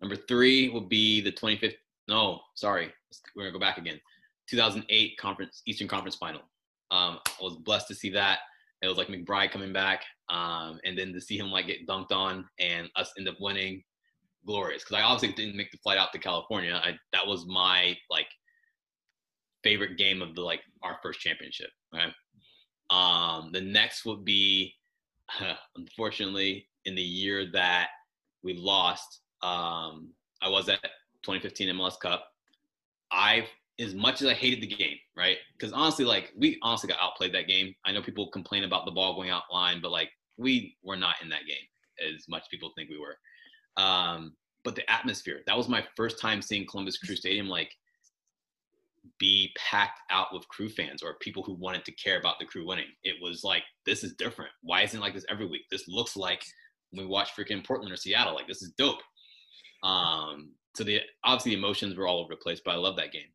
[0.00, 1.74] number three will be the 25th.
[2.08, 2.92] No, sorry,
[3.34, 4.00] we're gonna go back again.
[4.48, 6.40] 2008 conference Eastern Conference Final.
[6.90, 8.40] Um, I was blessed to see that.
[8.82, 12.12] It was like McBride coming back, um, and then to see him like get dunked
[12.12, 13.82] on and us end up winning,
[14.46, 14.84] glorious.
[14.84, 16.80] Because I obviously didn't make the flight out to California.
[16.82, 18.28] I, that was my like
[19.64, 21.70] favorite game of the like our first championship.
[21.92, 22.12] Right.
[22.90, 24.74] Um, the next would be,
[25.76, 27.88] unfortunately, in the year that
[28.42, 29.20] we lost.
[29.42, 30.10] Um,
[30.42, 30.82] I was at
[31.22, 32.26] 2015 MLS Cup.
[33.10, 33.46] I
[33.78, 35.36] as much as I hated the game, right?
[35.52, 37.74] Because honestly, like we honestly got outplayed that game.
[37.84, 41.16] I know people complain about the ball going out line, but like we were not
[41.22, 43.16] in that game as much people think we were.
[43.76, 44.34] Um,
[44.64, 47.70] but the atmosphere, that was my first time seeing Columbus Crew Stadium like
[49.18, 52.66] be packed out with crew fans or people who wanted to care about the crew
[52.66, 52.86] winning.
[53.04, 54.50] It was like, this is different.
[54.62, 55.62] Why isn't it like this every week?
[55.70, 56.42] This looks like
[56.90, 58.34] when we watch freaking Portland or Seattle.
[58.34, 59.00] Like this is dope.
[59.82, 63.12] Um, so the obviously the emotions were all over the place, but I love that
[63.12, 63.28] game.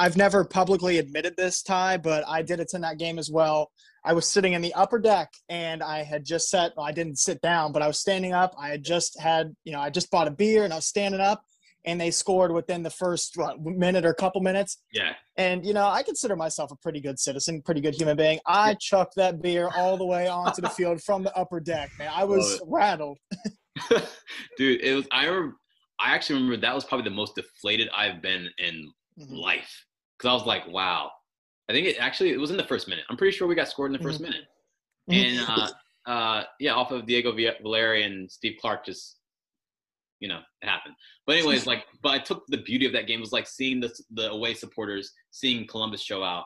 [0.00, 3.72] I've never publicly admitted this, Ty, but I did attend that game as well.
[4.04, 7.18] I was sitting in the upper deck and I had just sat, well, I didn't
[7.18, 8.54] sit down, but I was standing up.
[8.56, 11.20] I had just had, you know, I just bought a beer and I was standing
[11.20, 11.42] up
[11.84, 14.78] and they scored within the first what, minute or couple minutes.
[14.92, 15.12] Yeah.
[15.36, 18.40] And, you know, I consider myself a pretty good citizen, pretty good human being.
[18.46, 22.10] I chucked that beer all the way onto the field from the upper deck, man.
[22.14, 23.18] I was rattled.
[24.58, 25.56] Dude, it was, I remember,
[26.00, 29.34] I actually remember that was probably the most deflated I've been in mm-hmm.
[29.34, 29.84] life
[30.16, 31.10] because I was like, wow.
[31.68, 33.04] I think it actually it was in the first minute.
[33.10, 34.22] I'm pretty sure we got scored in the 1st mm-hmm.
[34.22, 34.44] minute,
[35.10, 39.17] and uh, uh, yeah, off of Diego Valeri and Steve Clark, just
[40.20, 40.94] you know, it happened.
[41.26, 43.92] But anyways, like, but I took the beauty of that game was like seeing the
[44.12, 46.44] the away supporters, seeing Columbus show out.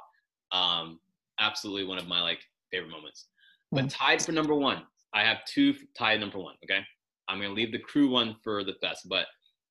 [0.52, 0.98] Um,
[1.40, 3.26] absolutely one of my like favorite moments.
[3.70, 4.82] But tied for number one,
[5.14, 6.54] I have two tied number one.
[6.64, 6.80] Okay,
[7.28, 9.26] I'm gonna leave the crew one for the best, but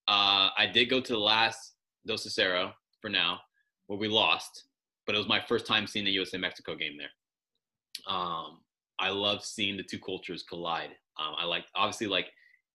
[0.08, 1.74] uh, I did go to the last
[2.08, 3.40] Dos Cero for now
[3.88, 4.66] where we lost,
[5.06, 8.14] but it was my first time seeing the USA Mexico game there.
[8.14, 8.60] Um,
[9.00, 10.92] I love seeing the two cultures collide.
[11.20, 12.32] Um, I like obviously like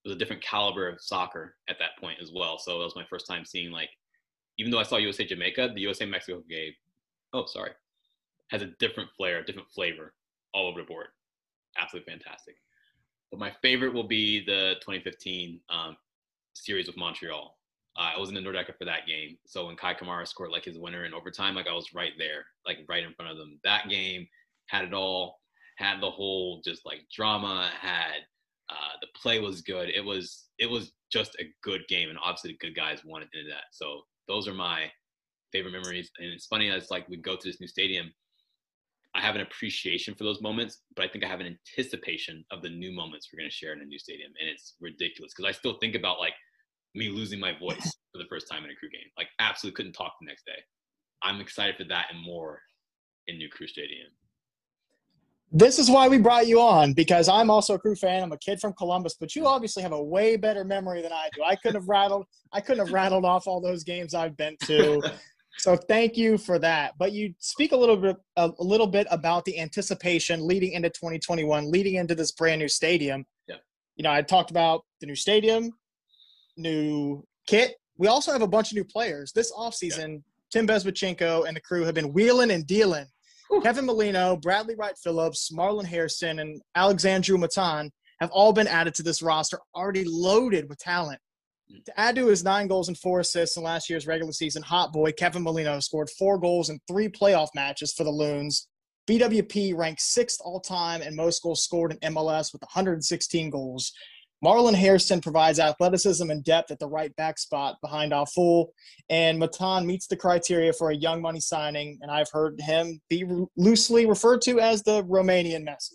[0.07, 2.59] it was a different caliber of soccer at that point as well.
[2.59, 3.91] So it was my first time seeing like,
[4.57, 6.73] even though I saw USA Jamaica, the USA Mexico game,
[7.33, 7.73] oh sorry,
[8.53, 10.15] has a different flair, different flavor
[10.55, 11.09] all over the board.
[11.77, 12.55] Absolutely fantastic.
[13.33, 15.97] But my favorite will be the 2015 um,
[16.55, 17.59] series with Montreal.
[17.99, 19.37] Uh, I was in the Nordecke for that game.
[19.45, 22.47] So when Kai Kamara scored like his winner in overtime, like I was right there,
[22.65, 23.59] like right in front of them.
[23.65, 24.29] That game
[24.67, 25.41] had it all,
[25.79, 28.23] had the whole just like drama, had
[28.71, 29.91] uh, the play was good.
[29.91, 33.49] It was it was just a good game, and obviously the good guys wanted into
[33.51, 33.65] that.
[33.73, 34.91] So those are my
[35.53, 36.11] favorite memories.
[36.19, 38.13] And it's funny as like we go to this new stadium.
[39.15, 42.61] I have an appreciation for those moments, but I think I have an anticipation of
[42.61, 45.49] the new moments we're going to share in a new stadium, and it's ridiculous because
[45.49, 46.35] I still think about like
[46.95, 49.09] me losing my voice for the first time in a crew game.
[49.17, 50.59] Like absolutely couldn't talk the next day.
[51.23, 52.61] I'm excited for that and more
[53.27, 54.09] in New Crew Stadium.
[55.53, 58.23] This is why we brought you on because I'm also a crew fan.
[58.23, 61.29] I'm a kid from Columbus, but you obviously have a way better memory than I
[61.35, 61.43] do.
[61.45, 65.03] I couldn't have rattled I couldn't have rattled off all those games I've been to.
[65.59, 66.95] So thank you for that.
[66.99, 71.71] But you speak a little bit a, little bit about the anticipation leading into 2021,
[71.71, 73.25] leading into this brand new stadium.
[73.49, 73.57] Yeah.
[73.97, 75.73] You know, I talked about the new stadium,
[76.57, 77.77] new kit.
[77.97, 79.33] We also have a bunch of new players.
[79.33, 80.19] This offseason, yeah.
[80.53, 83.07] Tim Bezbatchenko and the crew have been wheeling and dealing.
[83.63, 87.91] Kevin Molino, Bradley Wright Phillips, Marlon Hairston, and Alexandru Matan
[88.21, 91.21] have all been added to this roster, already loaded with talent.
[91.73, 91.85] Mm.
[91.85, 94.93] To add to his nine goals and four assists in last year's regular season, hot
[94.93, 98.69] boy Kevin Molino scored four goals in three playoff matches for the Loons.
[99.09, 103.93] BWP ranked sixth all time in most goals scored in MLS with 116 goals.
[104.45, 108.67] Marlon Hairston provides athleticism and depth at the right back spot behind Afful,
[109.09, 113.25] and Matan meets the criteria for a young money signing, and I've heard him be
[113.57, 115.95] loosely referred to as the Romanian Messi.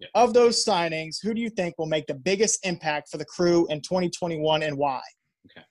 [0.00, 0.08] Yeah.
[0.14, 3.66] Of those signings, who do you think will make the biggest impact for the crew
[3.68, 5.00] in 2021 and why?
[5.50, 5.64] Okay.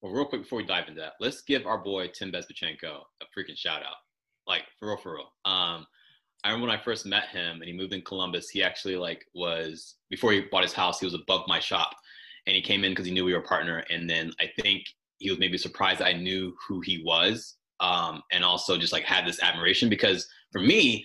[0.00, 3.24] Well, real quick before we dive into that, let's give our boy Tim Bezbatchenko a
[3.36, 3.96] freaking shout out.
[4.46, 5.32] Like, for real, for real.
[5.44, 5.84] Um,
[6.46, 9.26] I remember when I first met him and he moved in Columbus, he actually like
[9.34, 11.96] was before he bought his house, he was above my shop.
[12.46, 13.82] and he came in because he knew we were a partner.
[13.90, 14.84] And then I think
[15.18, 19.26] he was maybe surprised I knew who he was, um, and also just like had
[19.26, 21.04] this admiration because for me,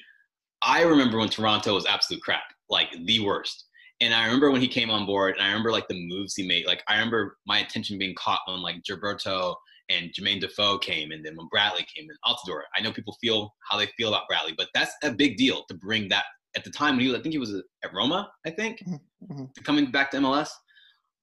[0.62, 3.66] I remember when Toronto was absolute crap, like the worst.
[4.00, 6.48] And I remember when he came on board, and I remember like the moves he
[6.48, 6.68] made.
[6.68, 9.56] Like I remember my attention being caught on like Gilberto
[9.90, 12.64] and Jermaine Defoe came, and then when Bradley came in, Altidore.
[12.76, 15.74] I know people feel how they feel about Bradley, but that's a big deal to
[15.74, 16.26] bring that
[16.56, 19.34] at the time when he, was, I think he was at Roma, I think, mm-hmm.
[19.34, 19.46] mm-hmm.
[19.64, 20.50] coming back to MLS,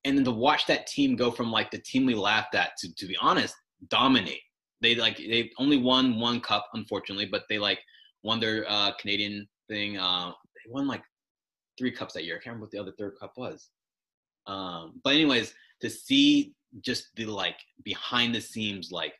[0.04, 2.94] and then to watch that team go from like the team we laughed at to,
[2.94, 3.54] to be honest,
[3.88, 4.40] dominate.
[4.80, 7.80] They like they only won one cup, unfortunately, but they like
[8.22, 9.98] won their uh, Canadian thing.
[9.98, 11.02] Uh, they won like
[11.78, 12.36] three cups that year.
[12.36, 13.70] I can't remember what the other third cup was.
[14.46, 15.52] Um, but anyways,
[15.82, 19.14] to see just the like behind the scenes like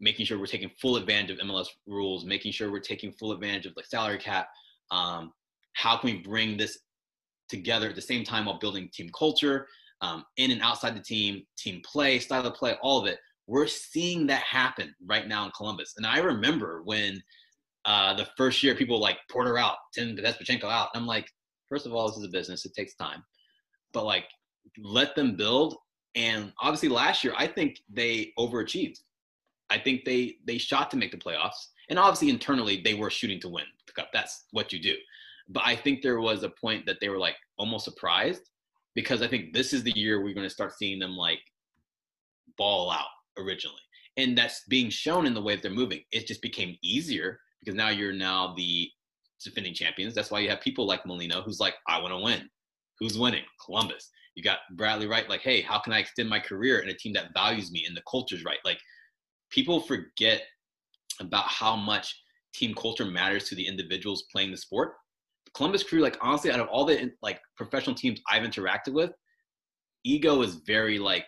[0.00, 3.66] making sure we're taking full advantage of MLS rules, making sure we're taking full advantage
[3.66, 4.48] of like salary cap.
[4.90, 5.32] Um,
[5.74, 6.78] how can we bring this
[7.48, 9.66] together at the same time while building team culture,
[10.00, 13.18] um, in and outside the team, team play, style of play, all of it.
[13.46, 15.94] We're seeing that happen right now in Columbus.
[15.96, 17.22] And I remember when
[17.84, 20.88] uh, the first year people like Porter out, Tim Bezbatchenko out.
[20.94, 21.26] I'm like,
[21.68, 23.22] first of all, this is a business; it takes time.
[23.92, 24.24] But like,
[24.78, 25.76] let them build.
[26.14, 29.00] And obviously, last year I think they overachieved.
[29.70, 33.40] I think they they shot to make the playoffs, and obviously internally they were shooting
[33.40, 34.10] to win the cup.
[34.12, 34.94] That's what you do.
[35.48, 38.50] But I think there was a point that they were like almost surprised
[38.94, 41.40] because I think this is the year we're going to start seeing them like
[42.56, 43.06] ball out
[43.38, 43.80] originally.
[44.16, 46.02] And that's being shown in the way that they're moving.
[46.12, 48.88] It just became easier because now you're now the
[49.42, 50.14] defending champions.
[50.14, 52.48] That's why you have people like Molino who's like, I want to win.
[53.00, 53.42] Who's winning?
[53.64, 54.10] Columbus.
[54.34, 57.12] You got Bradley Wright, like, hey, how can I extend my career in a team
[57.14, 58.58] that values me and the culture's right?
[58.64, 58.78] Like,
[59.50, 60.42] people forget
[61.20, 62.20] about how much
[62.54, 64.94] team culture matters to the individuals playing the sport.
[65.54, 69.12] Columbus Crew, like honestly, out of all the like professional teams I've interacted with,
[70.04, 71.26] ego is very like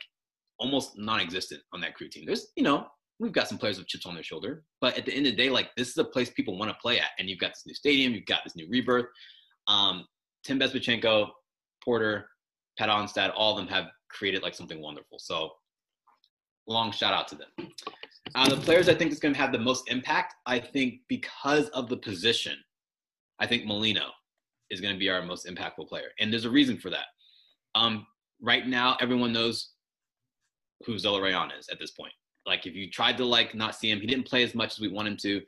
[0.59, 2.25] almost non-existent on that crew team.
[2.27, 2.87] There's, you know,
[3.21, 5.37] we've got some players with chips on their shoulder, but at the end of the
[5.37, 7.65] day, like this is a place people want to play at, and you've got this
[7.67, 9.07] new stadium, you've got this new rebirth.
[9.69, 10.07] Um,
[10.45, 11.29] Tim Bezbatchenko,
[11.85, 12.29] Porter,
[12.79, 15.19] Pat Onstad, all of them have created like something wonderful.
[15.19, 15.51] So
[16.67, 17.73] long shout out to them.
[18.35, 21.69] Uh, the players I think is going to have the most impact, I think because
[21.71, 22.57] of the position,
[23.39, 24.11] I think Molino
[24.71, 26.09] is going to be our most impactful player.
[26.19, 27.07] And there's a reason for that.
[27.75, 28.07] Um,
[28.41, 29.71] right now, everyone knows
[30.85, 32.13] who Zelarayán is at this point.
[32.47, 34.81] Like if you tried to like not see him, he didn't play as much as
[34.81, 35.43] we want him to,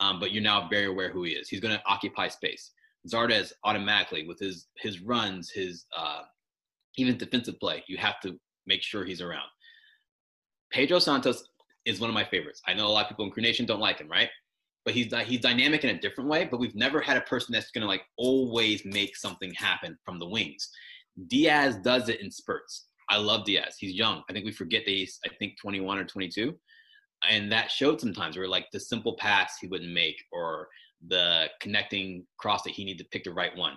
[0.00, 1.48] um, but you're now very aware who he is.
[1.48, 2.72] He's going to occupy space.
[3.06, 6.22] Zardes automatically with his his runs, his uh,
[6.98, 9.48] even defensive play, you have to make sure he's around.
[10.70, 11.48] Pedro Santos
[11.84, 12.60] is one of my favorites.
[12.66, 14.28] I know a lot of people in Crew Nation don't like him, right?
[14.88, 16.48] but he's he's dynamic in a different way.
[16.50, 20.26] But we've never had a person that's gonna like always make something happen from the
[20.26, 20.70] wings.
[21.26, 22.86] Diaz does it in spurts.
[23.10, 23.76] I love Diaz.
[23.78, 24.22] He's young.
[24.30, 26.54] I think we forget that he's I think 21 or 22,
[27.28, 30.68] and that showed sometimes where like the simple pass he wouldn't make or
[31.06, 33.74] the connecting cross that he needed to pick the right one.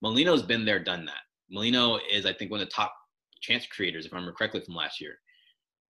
[0.00, 1.20] Molino's been there, done that.
[1.50, 2.94] Molino is I think one of the top
[3.40, 5.18] chance creators, if I remember correctly, from last year.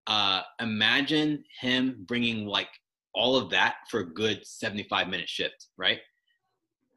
[0.06, 2.68] Uh, imagine him bringing like
[3.14, 5.98] all of that for a good 75 minute shift, right?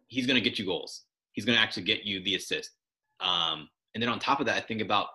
[0.07, 1.03] He's going to get you goals.
[1.33, 2.71] He's going to actually get you the assist.
[3.19, 5.07] Um, and then on top of that, I think about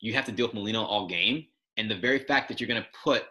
[0.00, 1.46] you have to deal with Molino all game.
[1.76, 3.24] And the very fact that you're going to put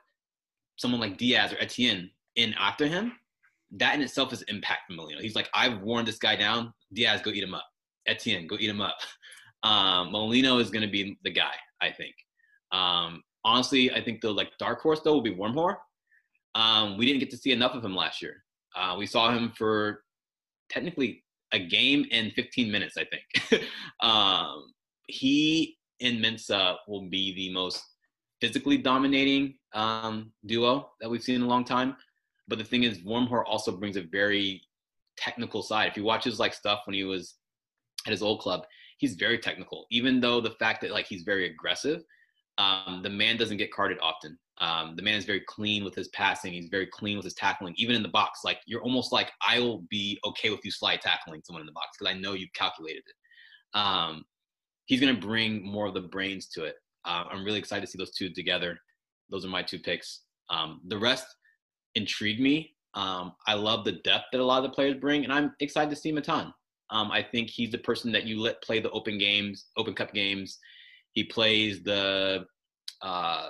[0.77, 3.13] someone like Diaz or Etienne in after him,
[3.71, 5.21] that in itself is impact from Molino.
[5.21, 6.73] He's like, I've worn this guy down.
[6.93, 7.65] Diaz, go eat him up.
[8.07, 8.97] Etienne, go eat him up.
[9.63, 12.15] Um, Molino is going to be the guy, I think.
[12.71, 15.75] Um, honestly, I think the like dark horse though will be Wormgoor.
[16.55, 18.43] Um, we didn't get to see enough of him last year.
[18.75, 20.03] Uh, we saw him for
[20.69, 23.63] technically a game in 15 minutes, I think.
[24.01, 24.71] um,
[25.07, 27.83] he and Mensah will be the most
[28.39, 31.95] physically dominating um, duo that we've seen in a long time.
[32.47, 34.61] But the thing is, Wormgoor also brings a very
[35.17, 35.89] technical side.
[35.89, 37.35] If you watch his like stuff when he was
[38.05, 38.63] at his old club,
[39.01, 39.87] he's very technical.
[39.89, 42.03] Even though the fact that like he's very aggressive,
[42.59, 44.37] um, the man doesn't get carded often.
[44.59, 46.53] Um, the man is very clean with his passing.
[46.53, 48.41] He's very clean with his tackling, even in the box.
[48.45, 51.73] Like you're almost like I will be okay with you slide tackling someone in the
[51.73, 53.77] box because I know you've calculated it.
[53.77, 54.23] Um,
[54.85, 56.75] he's going to bring more of the brains to it.
[57.03, 58.77] Uh, I'm really excited to see those two together.
[59.31, 60.21] Those are my two picks.
[60.51, 61.25] Um, the rest
[61.95, 62.75] intrigue me.
[62.93, 65.89] Um, I love the depth that a lot of the players bring, and I'm excited
[65.89, 66.53] to see ton.
[66.91, 70.13] Um, I think he's the person that you let play the open games, open cup
[70.13, 70.59] games.
[71.13, 72.45] He plays the
[73.01, 73.49] uh,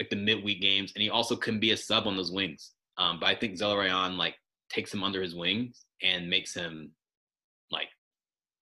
[0.00, 2.72] like the midweek games, and he also can be a sub on those wings.
[2.98, 4.34] Um, but I think Zelarayán like
[4.68, 6.90] takes him under his wings and makes him
[7.70, 7.88] like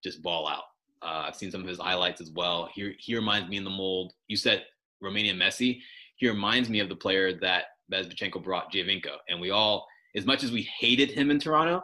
[0.03, 0.63] just ball out.
[1.01, 2.69] Uh, I've seen some of his highlights as well.
[2.73, 4.13] He he reminds me in the mold.
[4.27, 4.63] You said
[5.01, 5.79] Romania Messi.
[6.17, 10.43] He reminds me of the player that Bezbatchenko brought Giovinco, and we all, as much
[10.43, 11.81] as we hated him in Toronto,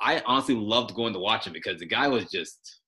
[0.00, 2.80] I honestly loved going to watch him because the guy was just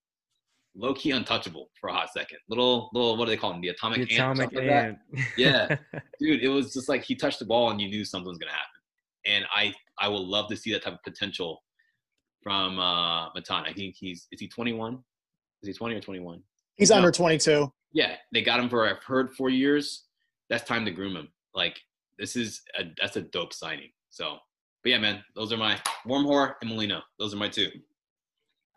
[0.75, 2.39] low key untouchable for a hot second.
[2.49, 3.61] Little little what do they call him?
[3.61, 4.15] The atomic the.
[4.15, 4.99] Atomic ant.
[5.13, 5.77] Like yeah,
[6.21, 8.53] dude, it was just like he touched the ball and you knew something was gonna
[8.53, 8.67] happen.
[9.27, 11.63] And I I would love to see that type of potential
[12.43, 13.69] from uh Matana.
[13.69, 14.99] I think he's is he 21?
[15.63, 16.43] Is he 20 or 21?
[16.75, 16.97] He's no.
[16.97, 17.71] under 22.
[17.93, 20.05] Yeah, they got him for I've heard four years.
[20.49, 21.29] That's time to groom him.
[21.55, 21.79] Like
[22.19, 23.91] this is a that's a dope signing.
[24.11, 24.39] So,
[24.83, 27.01] but yeah, man, those are my Wormgoor and Molino.
[27.19, 27.69] Those are my two.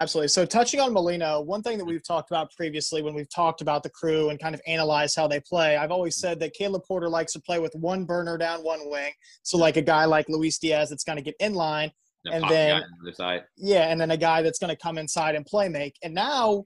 [0.01, 0.27] Absolutely.
[0.27, 3.81] So touching on Molino, one thing that we've talked about previously when we've talked about
[3.81, 7.07] the crew and kind of analyze how they play, I've always said that Caleb Porter
[7.07, 9.13] likes to play with one burner down one wing.
[9.43, 11.91] So like a guy like Luis Diaz that's going to get in line
[12.25, 15.45] and, and then the yeah, and then a guy that's going to come inside and
[15.45, 15.95] play make.
[16.03, 16.65] And now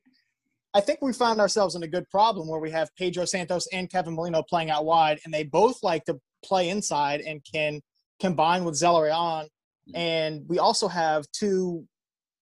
[0.74, 3.90] I think we found ourselves in a good problem where we have Pedro Santos and
[3.90, 7.82] Kevin Molino playing out wide, and they both like to play inside and can
[8.20, 9.44] combine with Zelarayan.
[9.44, 9.96] Mm-hmm.
[9.96, 11.86] And we also have two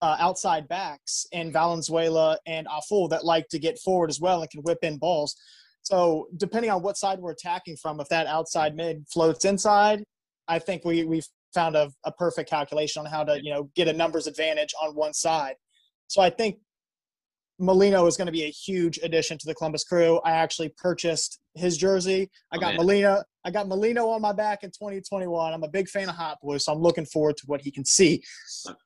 [0.02, 4.50] uh, outside backs in Valenzuela and Afful that like to get forward as well and
[4.50, 5.36] can whip in balls.
[5.82, 10.04] So depending on what side we're attacking from, if that outside mid floats inside,
[10.48, 13.88] I think we we've found a, a perfect calculation on how to you know get
[13.88, 15.56] a numbers advantage on one side.
[16.08, 16.58] So I think
[17.60, 20.20] Molino is going to be a huge addition to the Columbus Crew.
[20.24, 22.30] I actually purchased his jersey.
[22.52, 23.24] I oh, got oh, Molino.
[23.44, 25.54] I got Molino on my back in 2021.
[25.54, 27.86] I'm a big fan of Hot Boys, so I'm looking forward to what he can
[27.86, 28.24] see.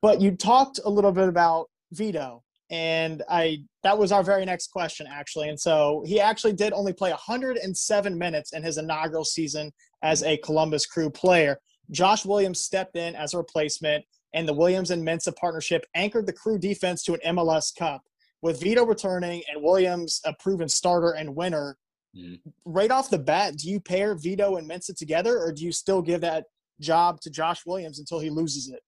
[0.00, 4.68] But you talked a little bit about Vito, and I that was our very next
[4.68, 5.48] question actually.
[5.48, 10.36] And so he actually did only play 107 minutes in his inaugural season as a
[10.38, 11.58] Columbus Crew player.
[11.90, 16.32] Josh Williams stepped in as a replacement, and the Williams and Mensah partnership anchored the
[16.32, 18.02] Crew defense to an MLS Cup
[18.42, 21.76] with Vito returning and Williams a proven starter and winner,
[22.16, 22.40] mm.
[22.64, 26.02] right off the bat, do you pair Vito and Mensah together, or do you still
[26.02, 26.44] give that
[26.80, 28.80] job to Josh Williams until he loses it?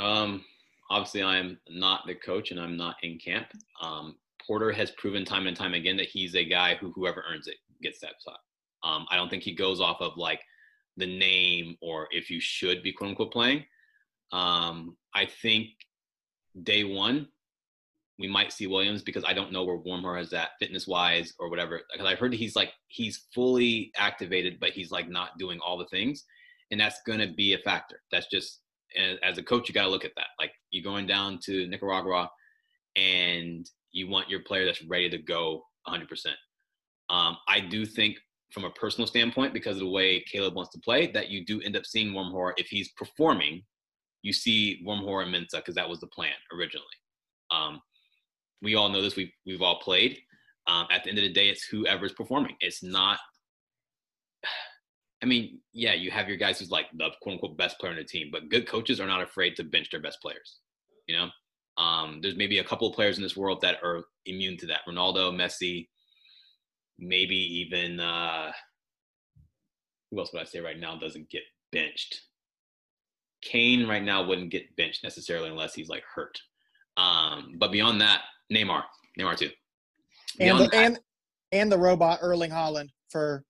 [0.00, 0.44] Um,
[0.90, 3.46] obviously, I'm not the coach and I'm not in camp.
[3.82, 4.16] Um,
[4.46, 7.56] Porter has proven time and time again that he's a guy who whoever earns it
[7.82, 8.38] gets that spot.
[8.82, 10.40] Um, I don't think he goes off of like
[10.96, 13.64] the name or if you should be quote unquote playing.
[14.32, 15.68] Um, I think
[16.62, 17.28] day one,
[18.18, 21.48] we might see Williams because I don't know where Wormgoor is at fitness wise or
[21.48, 21.82] whatever.
[21.92, 25.86] Because I heard he's like he's fully activated, but he's like not doing all the
[25.86, 26.24] things,
[26.70, 28.00] and that's going to be a factor.
[28.10, 28.60] That's just
[29.22, 30.28] as a coach, you got to look at that.
[30.38, 32.30] Like you're going down to Nicaragua,
[32.96, 36.06] and you want your player that's ready to go 100%.
[37.10, 38.18] Um, I do think
[38.50, 41.60] from a personal standpoint, because of the way Caleb wants to play, that you do
[41.62, 43.62] end up seeing Wormgoor if he's performing.
[44.22, 46.86] You see Wormgoor and Mensah because that was the plan originally.
[47.50, 47.80] Um,
[48.62, 49.16] we all know this.
[49.16, 50.18] We've we've all played.
[50.66, 52.56] Um, at the end of the day, it's whoever's performing.
[52.60, 53.18] It's not.
[55.22, 57.98] I mean, yeah, you have your guys who's like the quote unquote best player on
[57.98, 60.58] the team, but good coaches are not afraid to bench their best players.
[61.08, 61.28] You know,
[61.82, 64.82] um, there's maybe a couple of players in this world that are immune to that.
[64.88, 65.88] Ronaldo, Messi,
[67.00, 68.52] maybe even uh,
[70.10, 71.42] who else would I say right now doesn't get
[71.72, 72.20] benched?
[73.42, 76.38] Kane right now wouldn't get benched necessarily unless he's like hurt.
[76.96, 78.22] Um, but beyond that,
[78.52, 78.82] Neymar,
[79.18, 79.50] Neymar too.
[80.40, 80.98] and the, that, and
[81.52, 83.44] and the robot Erling Haaland for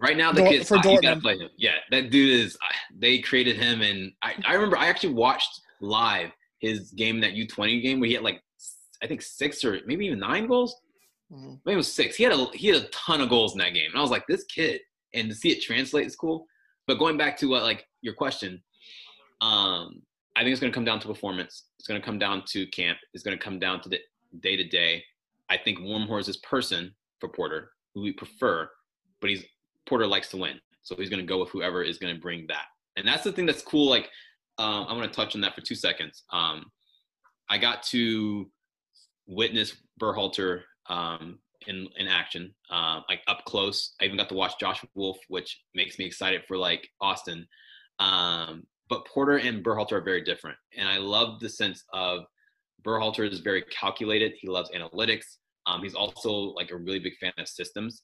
[0.00, 1.02] right now the kids for uh, Dortmund.
[1.02, 1.50] gotta play him.
[1.56, 2.56] Yeah, that dude is.
[2.96, 6.30] They created him, and I, I remember I actually watched live
[6.60, 8.42] his game that U twenty game where he had like
[9.02, 10.76] I think six or maybe even nine goals.
[11.32, 11.54] Mm-hmm.
[11.64, 12.16] Maybe it was six.
[12.16, 14.10] He had a he had a ton of goals in that game, and I was
[14.10, 14.80] like, this kid,
[15.14, 16.46] and to see it translate is cool.
[16.86, 18.62] But going back to what like your question,
[19.40, 20.02] um,
[20.36, 21.66] I think it's going to come down to performance.
[21.78, 22.98] It's going to come down to camp.
[23.14, 23.98] It's going to come down to the
[24.38, 25.02] day to day.
[25.48, 28.68] I think Wormgoor is person for Porter who we prefer,
[29.20, 29.44] but he's
[29.86, 32.46] Porter likes to win, so he's going to go with whoever is going to bring
[32.48, 32.66] that.
[32.96, 33.88] And that's the thing that's cool.
[33.90, 34.08] Like
[34.58, 36.22] um, I want to touch on that for two seconds.
[36.32, 36.66] Um,
[37.48, 38.50] I got to
[39.26, 43.94] witness Berhalter um, in in action, uh, like up close.
[44.00, 47.46] I even got to watch Josh Wolff, which makes me excited for like Austin.
[47.98, 52.24] Um, but Porter and Berhalter are very different, and I love the sense of
[52.82, 54.32] Berhalter is very calculated.
[54.40, 55.36] He loves analytics.
[55.66, 58.02] Um, he's also like a really big fan of systems.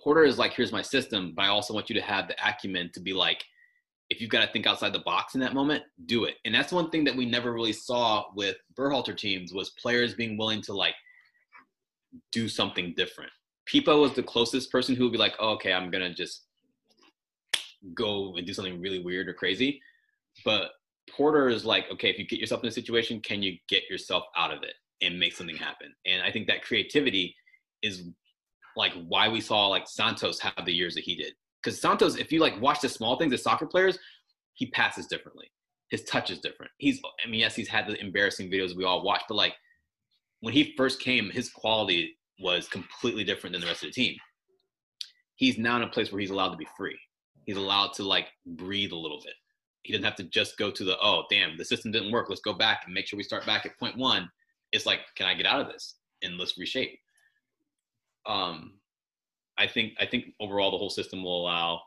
[0.00, 2.90] Porter is like, here's my system, but I also want you to have the acumen
[2.94, 3.42] to be like,
[4.08, 6.36] if you've got to think outside the box in that moment, do it.
[6.44, 10.36] And that's one thing that we never really saw with Berhalter teams was players being
[10.36, 10.94] willing to like
[12.30, 13.30] do something different.
[13.66, 16.44] Pipa was the closest person who would be like, oh, okay, I'm gonna just
[17.94, 19.80] go and do something really weird or crazy.
[20.44, 20.70] But
[21.16, 24.24] Porter is like, okay, if you get yourself in a situation, can you get yourself
[24.36, 24.74] out of it?
[25.02, 25.94] and make something happen.
[26.06, 27.34] And I think that creativity
[27.82, 28.04] is
[28.76, 31.32] like why we saw like Santos have the years that he did.
[31.62, 33.98] Because Santos, if you like watch the small things, the soccer players,
[34.54, 35.50] he passes differently.
[35.90, 36.72] His touch is different.
[36.78, 39.54] He's, I mean, yes, he's had the embarrassing videos we all watch, but like
[40.40, 44.16] when he first came, his quality was completely different than the rest of the team.
[45.36, 46.98] He's now in a place where he's allowed to be free.
[47.44, 49.34] He's allowed to like breathe a little bit.
[49.86, 52.28] He doesn't have to just go to the, oh, damn, the system didn't work.
[52.28, 54.30] Let's go back and make sure we start back at point one.
[54.72, 55.94] It's like, can I get out of this?
[56.22, 56.98] And let's reshape.
[58.26, 58.74] Um,
[59.58, 61.80] I think I think overall the whole system will allow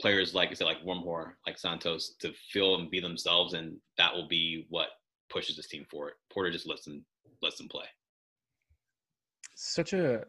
[0.00, 4.14] players like I said, like Wormgoor, like Santos, to feel and be themselves, and that
[4.14, 4.88] will be what
[5.30, 6.12] pushes this team forward.
[6.32, 7.04] Porter just lets them
[7.42, 7.86] lets them play.
[9.56, 10.24] Such a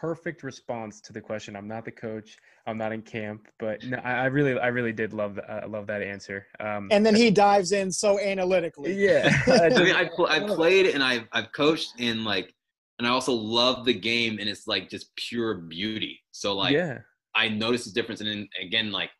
[0.00, 1.56] perfect response to the question.
[1.56, 2.36] I'm not the coach.
[2.66, 5.50] I'm not in camp, but no, I, I really, I really did love, that.
[5.50, 6.46] I love that answer.
[6.60, 8.92] Um, and then he dives in so analytically.
[8.94, 12.54] Yeah, I mean, I, pl- I played and I've, I've coached in like,
[12.98, 16.20] and I also love the game, and it's like just pure beauty.
[16.30, 16.98] So like, yeah,
[17.34, 19.10] I noticed the difference, and then again, like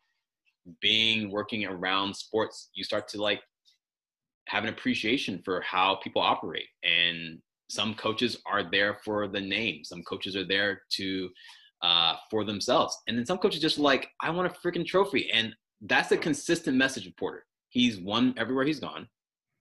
[0.81, 3.41] being working around sports, you start to like
[4.47, 9.83] have an appreciation for how people operate and some coaches are there for the name.
[9.83, 11.29] Some coaches are there to
[11.81, 12.97] uh, for themselves.
[13.07, 15.31] And then some coaches just like i want a freaking trophy.
[15.31, 17.45] And that's a consistent message of porter.
[17.69, 19.07] He's won everywhere he's gone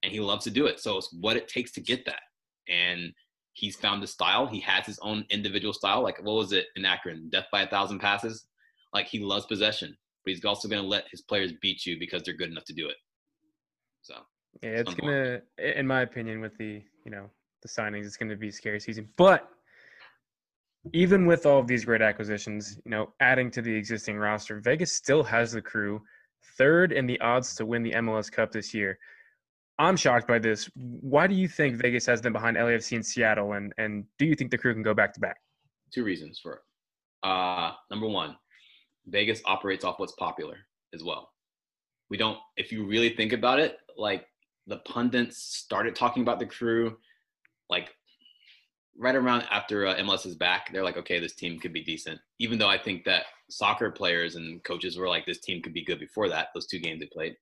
[0.03, 0.81] and he loves to do it.
[0.81, 2.21] So it's what it takes to get that.
[2.69, 3.13] And
[3.53, 4.47] he's found the style.
[4.47, 6.03] He has his own individual style.
[6.03, 7.29] Like what was it in akron?
[7.31, 8.47] Death by a thousand passes?
[8.93, 12.23] Like he loves possession but he's also going to let his players beat you because
[12.23, 12.97] they're good enough to do it.
[14.03, 14.15] So
[14.63, 17.31] yeah, it's gonna, in my opinion, with the you know
[17.65, 19.09] the signings, it's gonna be a scary season.
[19.17, 19.49] But
[20.93, 24.93] even with all of these great acquisitions, you know, adding to the existing roster, Vegas
[24.93, 26.01] still has the crew
[26.59, 28.99] third in the odds to win the MLS Cup this year.
[29.79, 30.71] I'm shocked by this.
[30.77, 34.35] Why do you think Vegas has them behind LAFC and Seattle, and and do you
[34.35, 35.39] think the crew can go back to back?
[35.93, 36.61] Two reasons for it.
[37.29, 38.37] Uh, number one,
[39.07, 40.59] Vegas operates off what's popular
[40.93, 41.31] as well.
[42.11, 44.27] We don't, if you really think about it, like
[44.67, 46.97] the pundits started talking about the crew
[47.75, 47.91] like
[48.97, 50.73] right around after uh, MLS is back.
[50.73, 52.21] They're like, okay, this team could be decent.
[52.39, 55.85] Even though I think that soccer players and coaches were like, this team could be
[55.85, 56.49] good before that.
[56.55, 57.37] Those two games they played.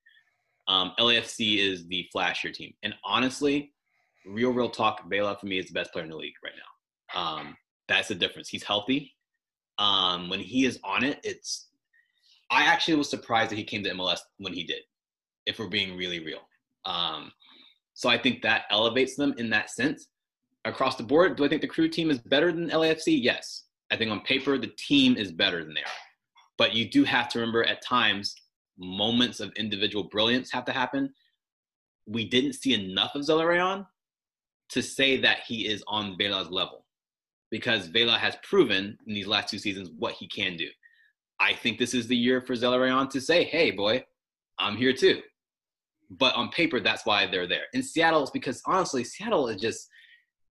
[0.68, 3.72] Um, LAFC is the flashier team, and honestly,
[4.24, 7.20] real real talk, Vela for me is the best player in the league right now.
[7.20, 7.56] Um,
[7.88, 8.48] that's the difference.
[8.48, 9.12] He's healthy.
[9.78, 11.68] Um, when he is on it, it's.
[12.50, 14.82] I actually was surprised that he came to MLS when he did.
[15.46, 16.42] If we're being really real,
[16.84, 17.32] um,
[17.94, 20.08] so I think that elevates them in that sense.
[20.64, 23.18] Across the board, do I think the crew team is better than LAFC?
[23.20, 23.64] Yes.
[23.90, 26.00] I think on paper, the team is better than they are.
[26.56, 28.34] But you do have to remember at times,
[28.78, 31.12] moments of individual brilliance have to happen.
[32.06, 33.86] We didn't see enough of Zelarayan
[34.70, 36.86] to say that he is on Vela's level
[37.50, 40.68] because Vela has proven in these last two seasons what he can do.
[41.38, 44.04] I think this is the year for Zelarayan to say, hey, boy,
[44.58, 45.20] I'm here too.
[46.10, 47.64] But on paper, that's why they're there.
[47.74, 49.88] In Seattle, it's because honestly, Seattle is just,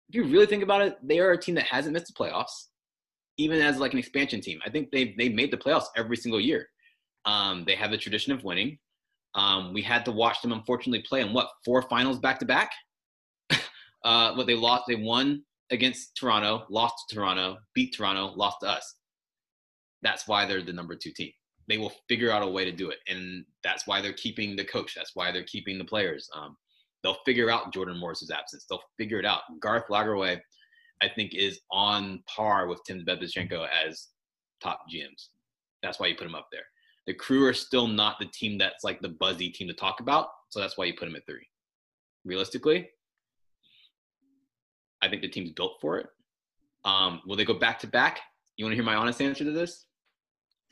[0.09, 2.67] if you really think about it, they are a team that hasn't missed the playoffs,
[3.37, 4.59] even as like an expansion team.
[4.65, 6.67] I think they've, they've made the playoffs every single year.
[7.25, 8.77] Um, they have the tradition of winning.
[9.33, 12.71] Um, we had to watch them, unfortunately, play in what, four finals back to back?
[14.03, 15.41] Uh, what they lost, they won
[15.71, 18.97] against Toronto, lost to Toronto, beat Toronto, lost to us.
[20.03, 21.31] That's why they're the number two team
[21.67, 24.65] they will figure out a way to do it, and that's why they're keeping the
[24.65, 24.93] coach.
[24.95, 26.29] That's why they're keeping the players.
[26.35, 26.55] Um,
[27.05, 28.65] they'll figure out Jordan Morris's absence.
[28.67, 29.41] They'll figure it out.
[29.59, 30.41] Garth Lagerwey,
[31.03, 34.07] I think, is on par with Tim Bezbatchenko as
[34.59, 35.27] top GMs.
[35.83, 36.63] That's why you put him up there.
[37.05, 40.29] The crew are still not the team that's like the buzzy team to talk about,
[40.49, 41.47] so that's why you put him at three.
[42.25, 42.89] Realistically,
[45.03, 46.07] I think the team's built for it.
[46.85, 48.19] Um, will they go back to back?
[48.57, 49.85] You want to hear my honest answer to this?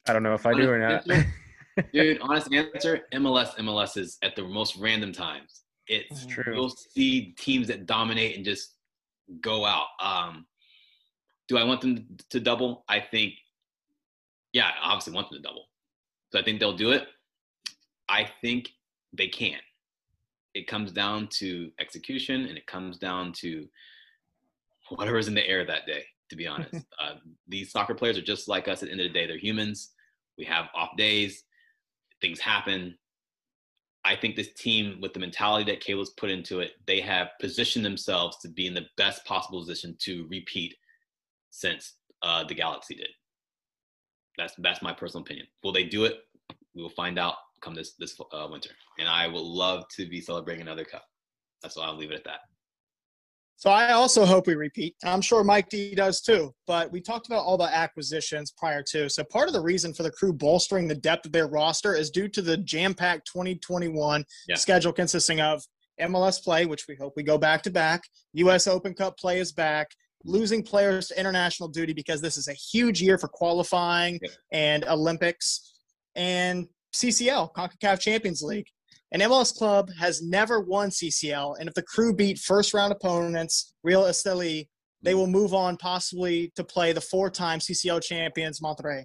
[0.07, 1.05] I don't know if I do or not.
[1.93, 5.63] Dude, honest answer, MLS, MLS is at the most random times.
[5.87, 6.53] It's true.
[6.53, 8.75] You'll see teams that dominate and just
[9.41, 9.87] go out.
[10.01, 10.45] Um,
[11.47, 12.85] do I want them to double?
[12.87, 13.33] I think,
[14.53, 15.65] yeah, I obviously want them to double.
[16.31, 17.07] So I think they'll do it.
[18.07, 18.69] I think
[19.11, 19.59] they can.
[20.53, 23.67] It comes down to execution and it comes down to
[24.89, 26.73] whatever's in the air that day to be honest.
[27.01, 27.15] uh,
[27.47, 29.27] these soccer players are just like us at the end of the day.
[29.27, 29.91] They're humans.
[30.37, 31.43] We have off days.
[32.21, 32.97] Things happen.
[34.05, 37.85] I think this team, with the mentality that Caleb's put into it, they have positioned
[37.85, 40.75] themselves to be in the best possible position to repeat
[41.51, 43.09] since uh, the Galaxy did.
[44.37, 45.47] That's that's my personal opinion.
[45.63, 46.19] Will they do it?
[46.75, 50.19] We will find out come this this uh, winter, and I will love to be
[50.19, 51.05] celebrating another cup.
[51.61, 52.39] That's why I'll leave it at that.
[53.55, 54.95] So I also hope we repeat.
[55.05, 56.53] I'm sure Mike D does too.
[56.67, 59.09] But we talked about all the acquisitions prior to.
[59.09, 62.09] So part of the reason for the crew bolstering the depth of their roster is
[62.09, 64.55] due to the jam-packed 2021 yeah.
[64.55, 65.63] schedule consisting of
[66.01, 68.01] MLS play, which we hope we go back to back.
[68.33, 68.67] U.S.
[68.67, 69.87] Open Cup play is back.
[70.25, 74.29] Losing players to international duty because this is a huge year for qualifying yeah.
[74.51, 75.73] and Olympics
[76.15, 78.67] and CCL, CONCACAF Champions League.
[79.13, 83.75] An MLS club has never won CCL, and if the crew beat first round opponents,
[83.83, 84.67] Real Esteli,
[85.03, 89.03] they will move on possibly to play the four time CCL champions Monterrey.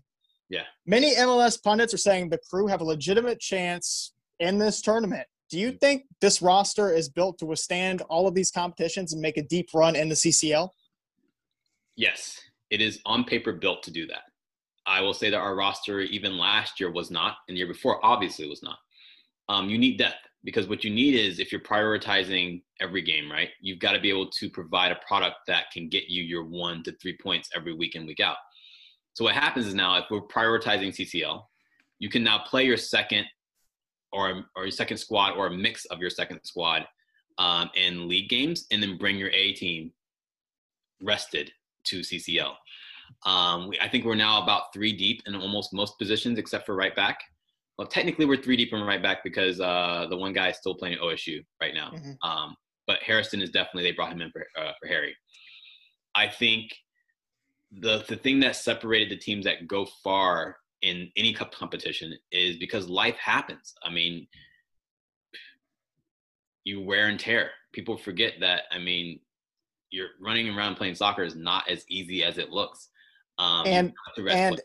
[0.48, 0.62] Yeah.
[0.86, 5.26] Many MLS pundits are saying the crew have a legitimate chance in this tournament.
[5.50, 5.80] Do you mm.
[5.80, 9.68] think this roster is built to withstand all of these competitions and make a deep
[9.74, 10.70] run in the CCL?
[11.96, 12.40] Yes,
[12.70, 14.22] it is on paper built to do that.
[14.86, 18.02] I will say that our roster, even last year, was not, and the year before,
[18.02, 18.78] obviously, was not
[19.48, 23.50] um, you need depth because what you need is if you're prioritizing every game, right?
[23.60, 26.82] You've got to be able to provide a product that can get you your one
[26.84, 28.36] to three points every week in, week out.
[29.14, 31.42] So what happens is now if we're prioritizing CCL,
[31.98, 33.26] you can now play your second
[34.12, 36.86] or or your second squad or a mix of your second squad
[37.38, 39.92] um, in league games, and then bring your A team
[41.02, 41.50] rested
[41.84, 42.54] to CCL.
[43.24, 46.74] Um, we, I think we're now about three deep in almost most positions except for
[46.74, 47.18] right back
[47.78, 50.74] well, technically we're three deep in right back because uh, the one guy is still
[50.74, 51.92] playing at OSU right now.
[51.94, 52.28] Mm-hmm.
[52.28, 52.56] Um,
[52.88, 55.14] but Harrison is definitely they brought him in for, uh, for Harry.
[56.14, 56.74] I think
[57.70, 62.56] the the thing that separated the teams that go far in any cup competition is
[62.56, 63.74] because life happens.
[63.84, 64.26] I mean,
[66.64, 67.50] you wear and tear.
[67.72, 68.62] People forget that.
[68.72, 69.20] I mean,
[69.90, 72.88] you're running around playing soccer is not as easy as it looks.
[73.38, 73.92] Um, and
[74.30, 74.60] and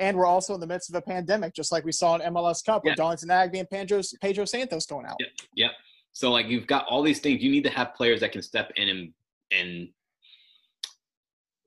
[0.00, 2.64] and we're also in the midst of a pandemic, just like we saw in MLS
[2.64, 5.16] Cup with Darlington Nagbe and Pedro, Pedro Santos going out.
[5.20, 5.28] Yep.
[5.54, 5.70] yep.
[6.12, 7.42] So like you've got all these things.
[7.42, 9.12] You need to have players that can step in and
[9.52, 9.88] and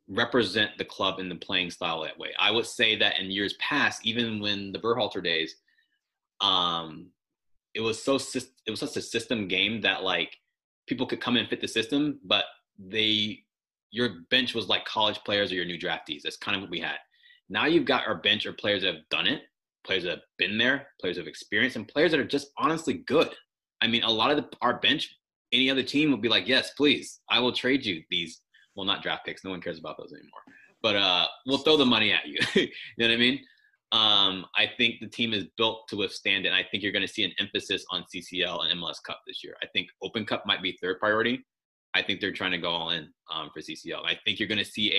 [0.09, 2.29] represent the club in the playing style that way.
[2.37, 5.55] I would say that in years past, even when the Berhalter days,
[6.41, 7.07] um,
[7.73, 10.37] it was so it was such a system game that like
[10.87, 12.45] people could come in and fit the system, but
[12.79, 13.43] they
[13.91, 16.23] your bench was like college players or your new draftees.
[16.23, 16.97] That's kind of what we had.
[17.49, 19.41] Now you've got our bench of players that have done it,
[19.85, 23.03] players that have been there, players that have experienced, and players that are just honestly
[23.05, 23.29] good.
[23.81, 25.13] I mean, a lot of the, our bench,
[25.51, 28.41] any other team would be like, yes, please, I will trade you these.
[28.75, 29.43] Well, not draft picks.
[29.43, 30.41] No one cares about those anymore.
[30.81, 32.39] But uh, we'll throw the money at you.
[32.55, 32.67] you
[32.97, 33.39] know what I mean?
[33.91, 36.49] Um, I think the team is built to withstand it.
[36.49, 39.43] And I think you're going to see an emphasis on CCL and MLS Cup this
[39.43, 39.55] year.
[39.61, 41.45] I think Open Cup might be third priority.
[41.93, 44.03] I think they're trying to go all in um, for CCL.
[44.03, 44.91] I think you're going to see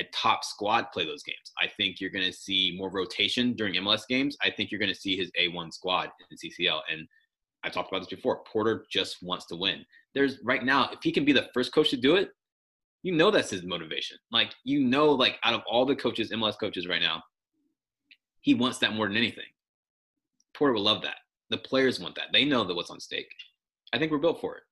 [0.00, 1.52] a top squad play those games.
[1.62, 4.36] I think you're going to see more rotation during MLS games.
[4.42, 6.80] I think you're going to see his A1 squad in CCL.
[6.90, 7.06] And
[7.62, 8.42] I talked about this before.
[8.44, 9.84] Porter just wants to win.
[10.14, 12.30] There's right now, if he can be the first coach to do it,
[13.02, 14.16] you know that's his motivation.
[14.32, 17.22] Like you know, like out of all the coaches, MLS coaches right now,
[18.40, 19.44] he wants that more than anything.
[20.54, 21.16] Porter will love that.
[21.50, 22.28] The players want that.
[22.32, 23.30] They know that what's on stake.
[23.92, 24.62] I think we're built for it.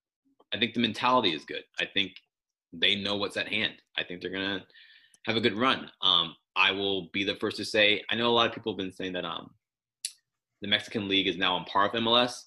[0.54, 1.64] I think the mentality is good.
[1.78, 2.12] I think
[2.72, 3.74] they know what's at hand.
[3.96, 4.64] I think they're gonna
[5.28, 5.90] have a good run.
[6.02, 8.78] Um, I will be the first to say I know a lot of people have
[8.78, 9.50] been saying that um,
[10.62, 12.44] the Mexican League is now on par with MLS.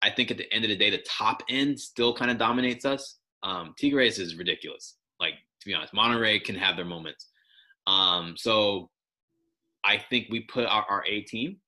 [0.00, 2.84] I think at the end of the day, the top end still kind of dominates
[2.84, 3.18] us.
[3.42, 4.96] Um, Tigres is ridiculous.
[5.20, 7.28] Like to be honest, Monterrey can have their moments.
[7.86, 8.90] Um, so
[9.84, 11.58] I think we put our, our A team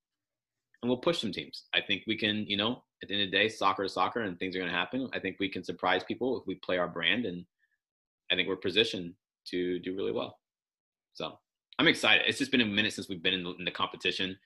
[0.83, 1.65] and we'll push some teams.
[1.75, 4.23] I think we can, you know, at the end of the day, soccer is soccer
[4.23, 5.11] and things are going to happen.
[5.13, 7.45] I think we can surprise people if we play our brand, and
[8.33, 9.13] I think we're positioned
[9.49, 10.39] to do really well.
[11.15, 11.39] So
[11.79, 12.25] I'm excited.
[12.29, 14.37] It's just been a minute since we've been in the, in the competition.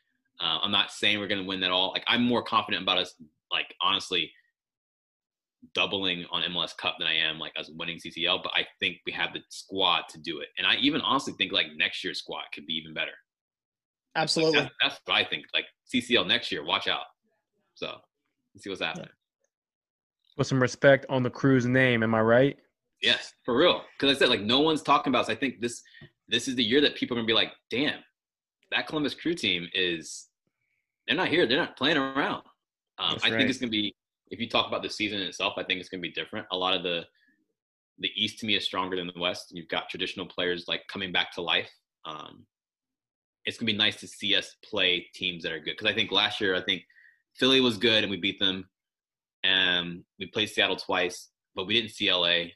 [0.41, 1.91] Uh, I'm not saying we're going to win that all.
[1.93, 3.14] Like I'm more confident about us,
[3.51, 4.31] like honestly,
[5.75, 8.43] doubling on MLS Cup than I am like us winning CCL.
[8.43, 11.53] But I think we have the squad to do it, and I even honestly think
[11.53, 13.12] like next year's squad could be even better.
[14.16, 15.45] Absolutely, like, that's, that's, what I think.
[15.53, 17.05] Like CCL next year, watch out.
[17.75, 17.87] So
[18.55, 19.09] let's see what's happening.
[20.37, 22.57] With some respect on the crew's name, am I right?
[23.03, 23.83] Yes, for real.
[23.99, 25.27] Because I said like no one's talking about.
[25.27, 25.83] So I think this
[26.29, 28.01] this is the year that people are gonna be like, damn,
[28.70, 30.29] that Columbus Crew team is
[31.07, 32.43] they're not here, they're not playing around.
[32.99, 33.39] Um, I right.
[33.39, 33.95] think it's gonna be
[34.31, 36.47] if you talk about the season itself, I think it's gonna be different.
[36.53, 37.05] A lot of the
[37.99, 39.47] the East to me is stronger than the West.
[39.51, 41.70] You've got traditional players like coming back to life.
[42.05, 42.47] Um,
[43.45, 46.12] it's gonna be nice to see us play teams that are good because I think
[46.12, 46.83] last year I think
[47.37, 48.68] Philly was good and we beat them,
[49.45, 52.51] and we played Seattle twice, but we didn't see LA.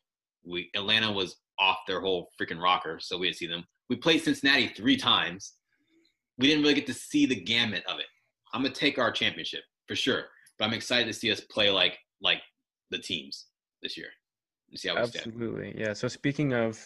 [0.45, 3.65] We Atlanta was off their whole freaking rocker, so we didn't see them.
[3.89, 5.55] We played Cincinnati three times.
[6.39, 8.07] We didn't really get to see the gamut of it.
[8.53, 10.25] I'm gonna take our championship for sure,
[10.59, 12.41] but I'm excited to see us play like like
[12.91, 13.47] the teams
[13.83, 14.09] this year.
[14.75, 15.71] see how we Absolutely.
[15.71, 15.79] Stand.
[15.79, 15.93] Yeah.
[15.93, 16.79] So speaking of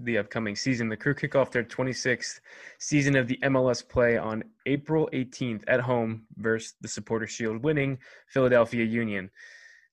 [0.00, 2.40] the upcoming season, the crew kick off their 26th
[2.78, 7.98] season of the MLS play on April 18th at home versus the Supporter Shield winning
[8.28, 9.30] Philadelphia Union.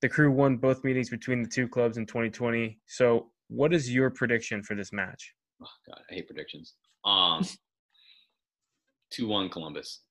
[0.02, 2.80] The crew won both meetings between the two clubs in 2020.
[2.88, 5.34] So, what is your prediction for this match?
[5.62, 6.74] Oh God, I hate predictions.
[7.06, 7.45] Um,
[9.12, 10.02] two one Columbus.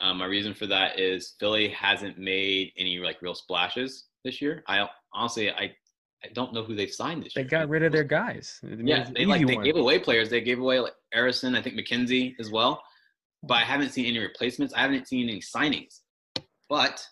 [0.00, 4.64] Um, my reason for that is Philly hasn't made any like real splashes this year.
[4.66, 5.72] I honestly I
[6.24, 7.48] I don't know who they've signed this they year.
[7.48, 8.58] They got rid of their guys.
[8.62, 9.64] Yeah, they like they one.
[9.64, 10.28] gave away players.
[10.28, 12.82] They gave away like Ersson, I think McKenzie as well.
[13.42, 14.74] But I haven't seen any replacements.
[14.74, 16.00] I haven't seen any signings.
[16.68, 17.06] But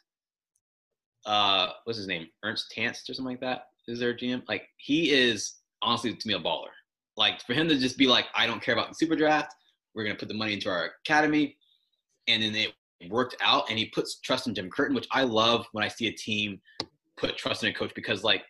[1.24, 2.26] uh what's his name?
[2.45, 4.43] Ernst Tanst or something like that is their GM.
[4.49, 6.68] Like he is honestly to me a baller.
[7.16, 9.55] Like for him to just be like, I don't care about the super draft.
[9.95, 11.57] We're gonna put the money into our academy,
[12.29, 12.72] and then it
[13.11, 13.68] worked out.
[13.68, 16.61] And he puts trust in Jim Curtin, which I love when I see a team
[17.16, 18.45] put trust in a coach because like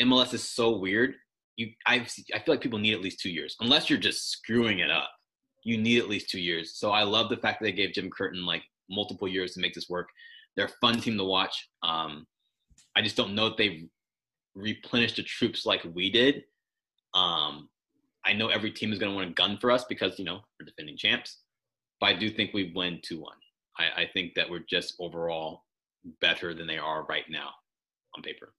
[0.00, 1.14] MLS is so weird.
[1.56, 4.80] You, I, I feel like people need at least two years, unless you're just screwing
[4.80, 5.10] it up.
[5.62, 6.76] You need at least two years.
[6.76, 9.72] So I love the fact that they gave Jim Curtin like multiple years to make
[9.72, 10.08] this work.
[10.56, 11.68] They're a fun team to watch.
[11.82, 12.26] Um,
[12.96, 13.84] I just don't know if they've
[14.54, 16.44] replenished the troops like we did.
[17.14, 17.68] Um,
[18.26, 20.40] I know every team is going to want to gun for us because you know
[20.58, 21.38] we're defending champs,
[22.00, 23.36] but I do think we win two one.
[23.78, 25.62] I, I think that we're just overall
[26.20, 27.50] better than they are right now
[28.16, 28.52] on paper.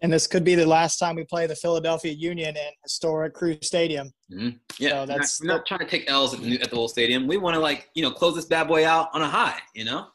[0.00, 3.56] And this could be the last time we play the Philadelphia Union in historic Crew
[3.62, 4.12] Stadium.
[4.30, 4.50] Mm-hmm.
[4.78, 6.74] Yeah, so that's we're not, we're not, trying to take L's at the, at the
[6.74, 7.26] little stadium.
[7.26, 9.58] We want to like you know close this bad boy out on a high.
[9.74, 10.08] You know.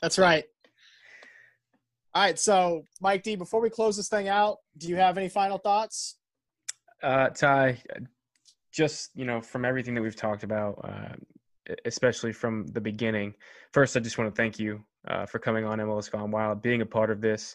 [0.00, 0.44] That's right.
[2.12, 5.28] All right, so Mike D, before we close this thing out, do you have any
[5.28, 6.16] final thoughts?
[7.00, 7.80] Uh, Ty,
[8.72, 13.34] just you know, from everything that we've talked about, uh, especially from the beginning.
[13.72, 16.82] First, I just want to thank you uh, for coming on MLS Gone Wild, being
[16.82, 17.54] a part of this.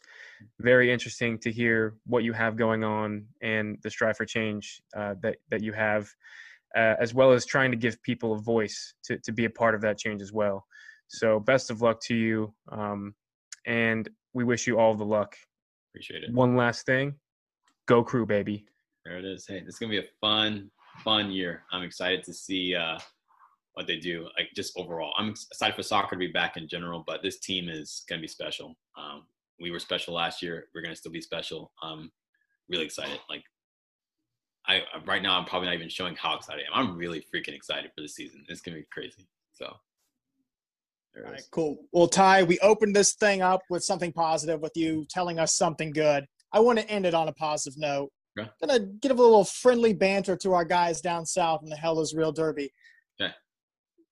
[0.61, 5.15] Very interesting to hear what you have going on and the strive for change uh,
[5.21, 6.09] that that you have,
[6.77, 9.75] uh, as well as trying to give people a voice to to be a part
[9.75, 10.65] of that change as well.
[11.07, 13.15] So, best of luck to you, um,
[13.65, 15.35] and we wish you all the luck.
[15.91, 16.33] Appreciate it.
[16.33, 17.15] One last thing,
[17.87, 18.65] go crew, baby.
[19.05, 19.47] There it is.
[19.47, 20.69] Hey, it's gonna be a fun,
[21.03, 21.63] fun year.
[21.71, 22.99] I'm excited to see uh,
[23.73, 24.27] what they do.
[24.37, 27.03] Like just overall, I'm excited for soccer to be back in general.
[27.07, 28.75] But this team is gonna be special.
[28.97, 29.23] Um,
[29.59, 30.65] we were special last year.
[30.75, 31.71] We're gonna still be special.
[31.81, 32.11] Um,
[32.67, 33.19] really excited.
[33.29, 33.43] Like
[34.67, 36.89] I right now, I'm probably not even showing how excited I am.
[36.89, 38.43] I'm really freaking excited for the season.
[38.49, 39.29] It's gonna be crazy.
[39.53, 39.73] So.
[41.17, 41.77] All right, cool.
[41.93, 45.91] Well, Ty, we opened this thing up with something positive, with you telling us something
[45.91, 46.25] good.
[46.51, 48.11] I want to end it on a positive note.
[48.37, 48.49] Okay.
[48.59, 52.13] Gonna give a little friendly banter to our guys down south in the Hell is
[52.13, 52.69] Real Derby.
[53.21, 53.33] Okay.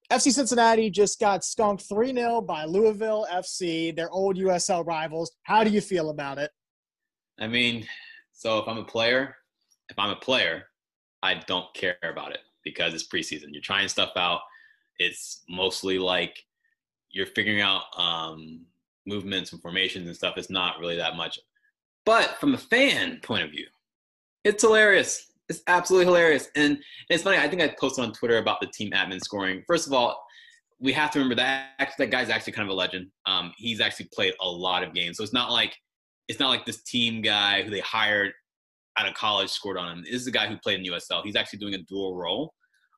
[0.09, 5.33] FC Cincinnati just got skunked 3 0 by Louisville FC, their old USL rivals.
[5.43, 6.51] How do you feel about it?
[7.39, 7.85] I mean,
[8.31, 9.35] so if I'm a player,
[9.89, 10.63] if I'm a player,
[11.21, 13.47] I don't care about it because it's preseason.
[13.51, 14.41] You're trying stuff out.
[14.99, 16.43] It's mostly like
[17.13, 18.65] you're figuring out um,
[19.05, 20.37] movements and formations and stuff.
[20.37, 21.39] It's not really that much.
[22.05, 23.67] But from a fan point of view,
[24.43, 25.31] it's hilarious.
[25.47, 26.49] It's absolutely hilarious.
[26.55, 29.63] And it's funny, I think I posted on Twitter about the team admin scoring.
[29.67, 30.21] First of all,
[30.79, 33.07] we have to remember that that guy's actually kind of a legend.
[33.25, 35.17] Um, he's actually played a lot of games.
[35.17, 35.75] So it's not like
[36.27, 38.31] it's not like this team guy who they hired
[38.97, 40.03] out of college scored on him.
[40.03, 41.23] This is a guy who played in USL.
[41.23, 42.53] He's actually doing a dual role.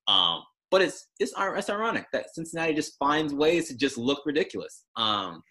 [0.08, 4.86] Um, but it's it's it's ironic that Cincinnati just finds ways to just look ridiculous.
[4.96, 5.44] Um,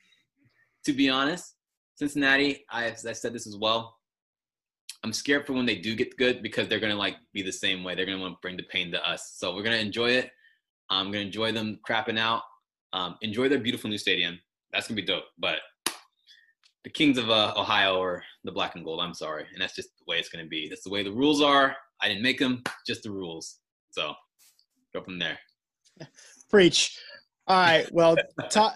[0.85, 1.55] to be honest,
[1.97, 3.97] Cincinnati, I I said this as well.
[5.03, 7.85] I'm scared for when they do get good because they're gonna like be the same
[7.85, 7.95] way.
[7.95, 9.35] They're gonna want to bring the pain to us.
[9.37, 10.31] So we're gonna enjoy it.
[10.91, 12.43] I'm gonna enjoy them crapping out.
[12.93, 14.39] Um, enjoy their beautiful new stadium.
[14.73, 15.25] That's gonna be dope.
[15.39, 15.59] But
[16.85, 19.01] the Kings of uh, Ohio or the Black and Gold.
[19.01, 20.69] I'm sorry, and that's just the way it's gonna be.
[20.69, 21.77] That's the way the rules are.
[22.01, 23.59] I didn't make them, just the rules.
[23.91, 24.15] So
[24.95, 25.39] go from there.
[26.51, 26.99] Preach.
[27.47, 27.87] All right.
[27.93, 28.17] Well,
[28.51, 28.73] Ty,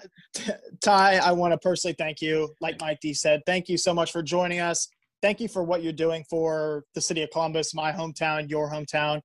[0.82, 2.54] Ty, I want to personally thank you.
[2.60, 4.88] Like Mike D said, thank you so much for joining us
[5.22, 9.20] thank you for what you're doing for the city of Columbus, my hometown, your hometown.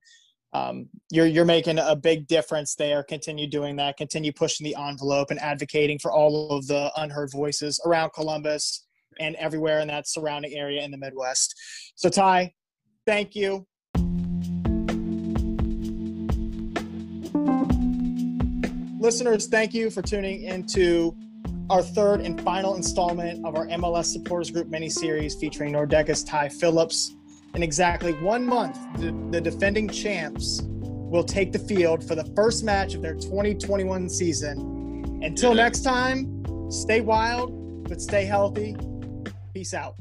[0.52, 3.02] Um, you're you're making a big difference there.
[3.02, 3.96] Continue doing that.
[3.96, 8.86] Continue pushing the envelope and advocating for all of the unheard voices around Columbus
[9.18, 11.54] and everywhere in that surrounding area in the Midwest.
[11.96, 12.52] So Ty,
[13.04, 13.66] thank you.
[19.04, 21.14] Listeners, thank you for tuning into
[21.68, 26.48] our third and final installment of our MLS Supporters Group mini series featuring Nordecke's Ty
[26.48, 27.14] Phillips.
[27.54, 32.64] In exactly one month, the, the defending champs will take the field for the first
[32.64, 35.20] match of their 2021 season.
[35.22, 38.74] Until next time, stay wild, but stay healthy.
[39.52, 39.96] Peace out.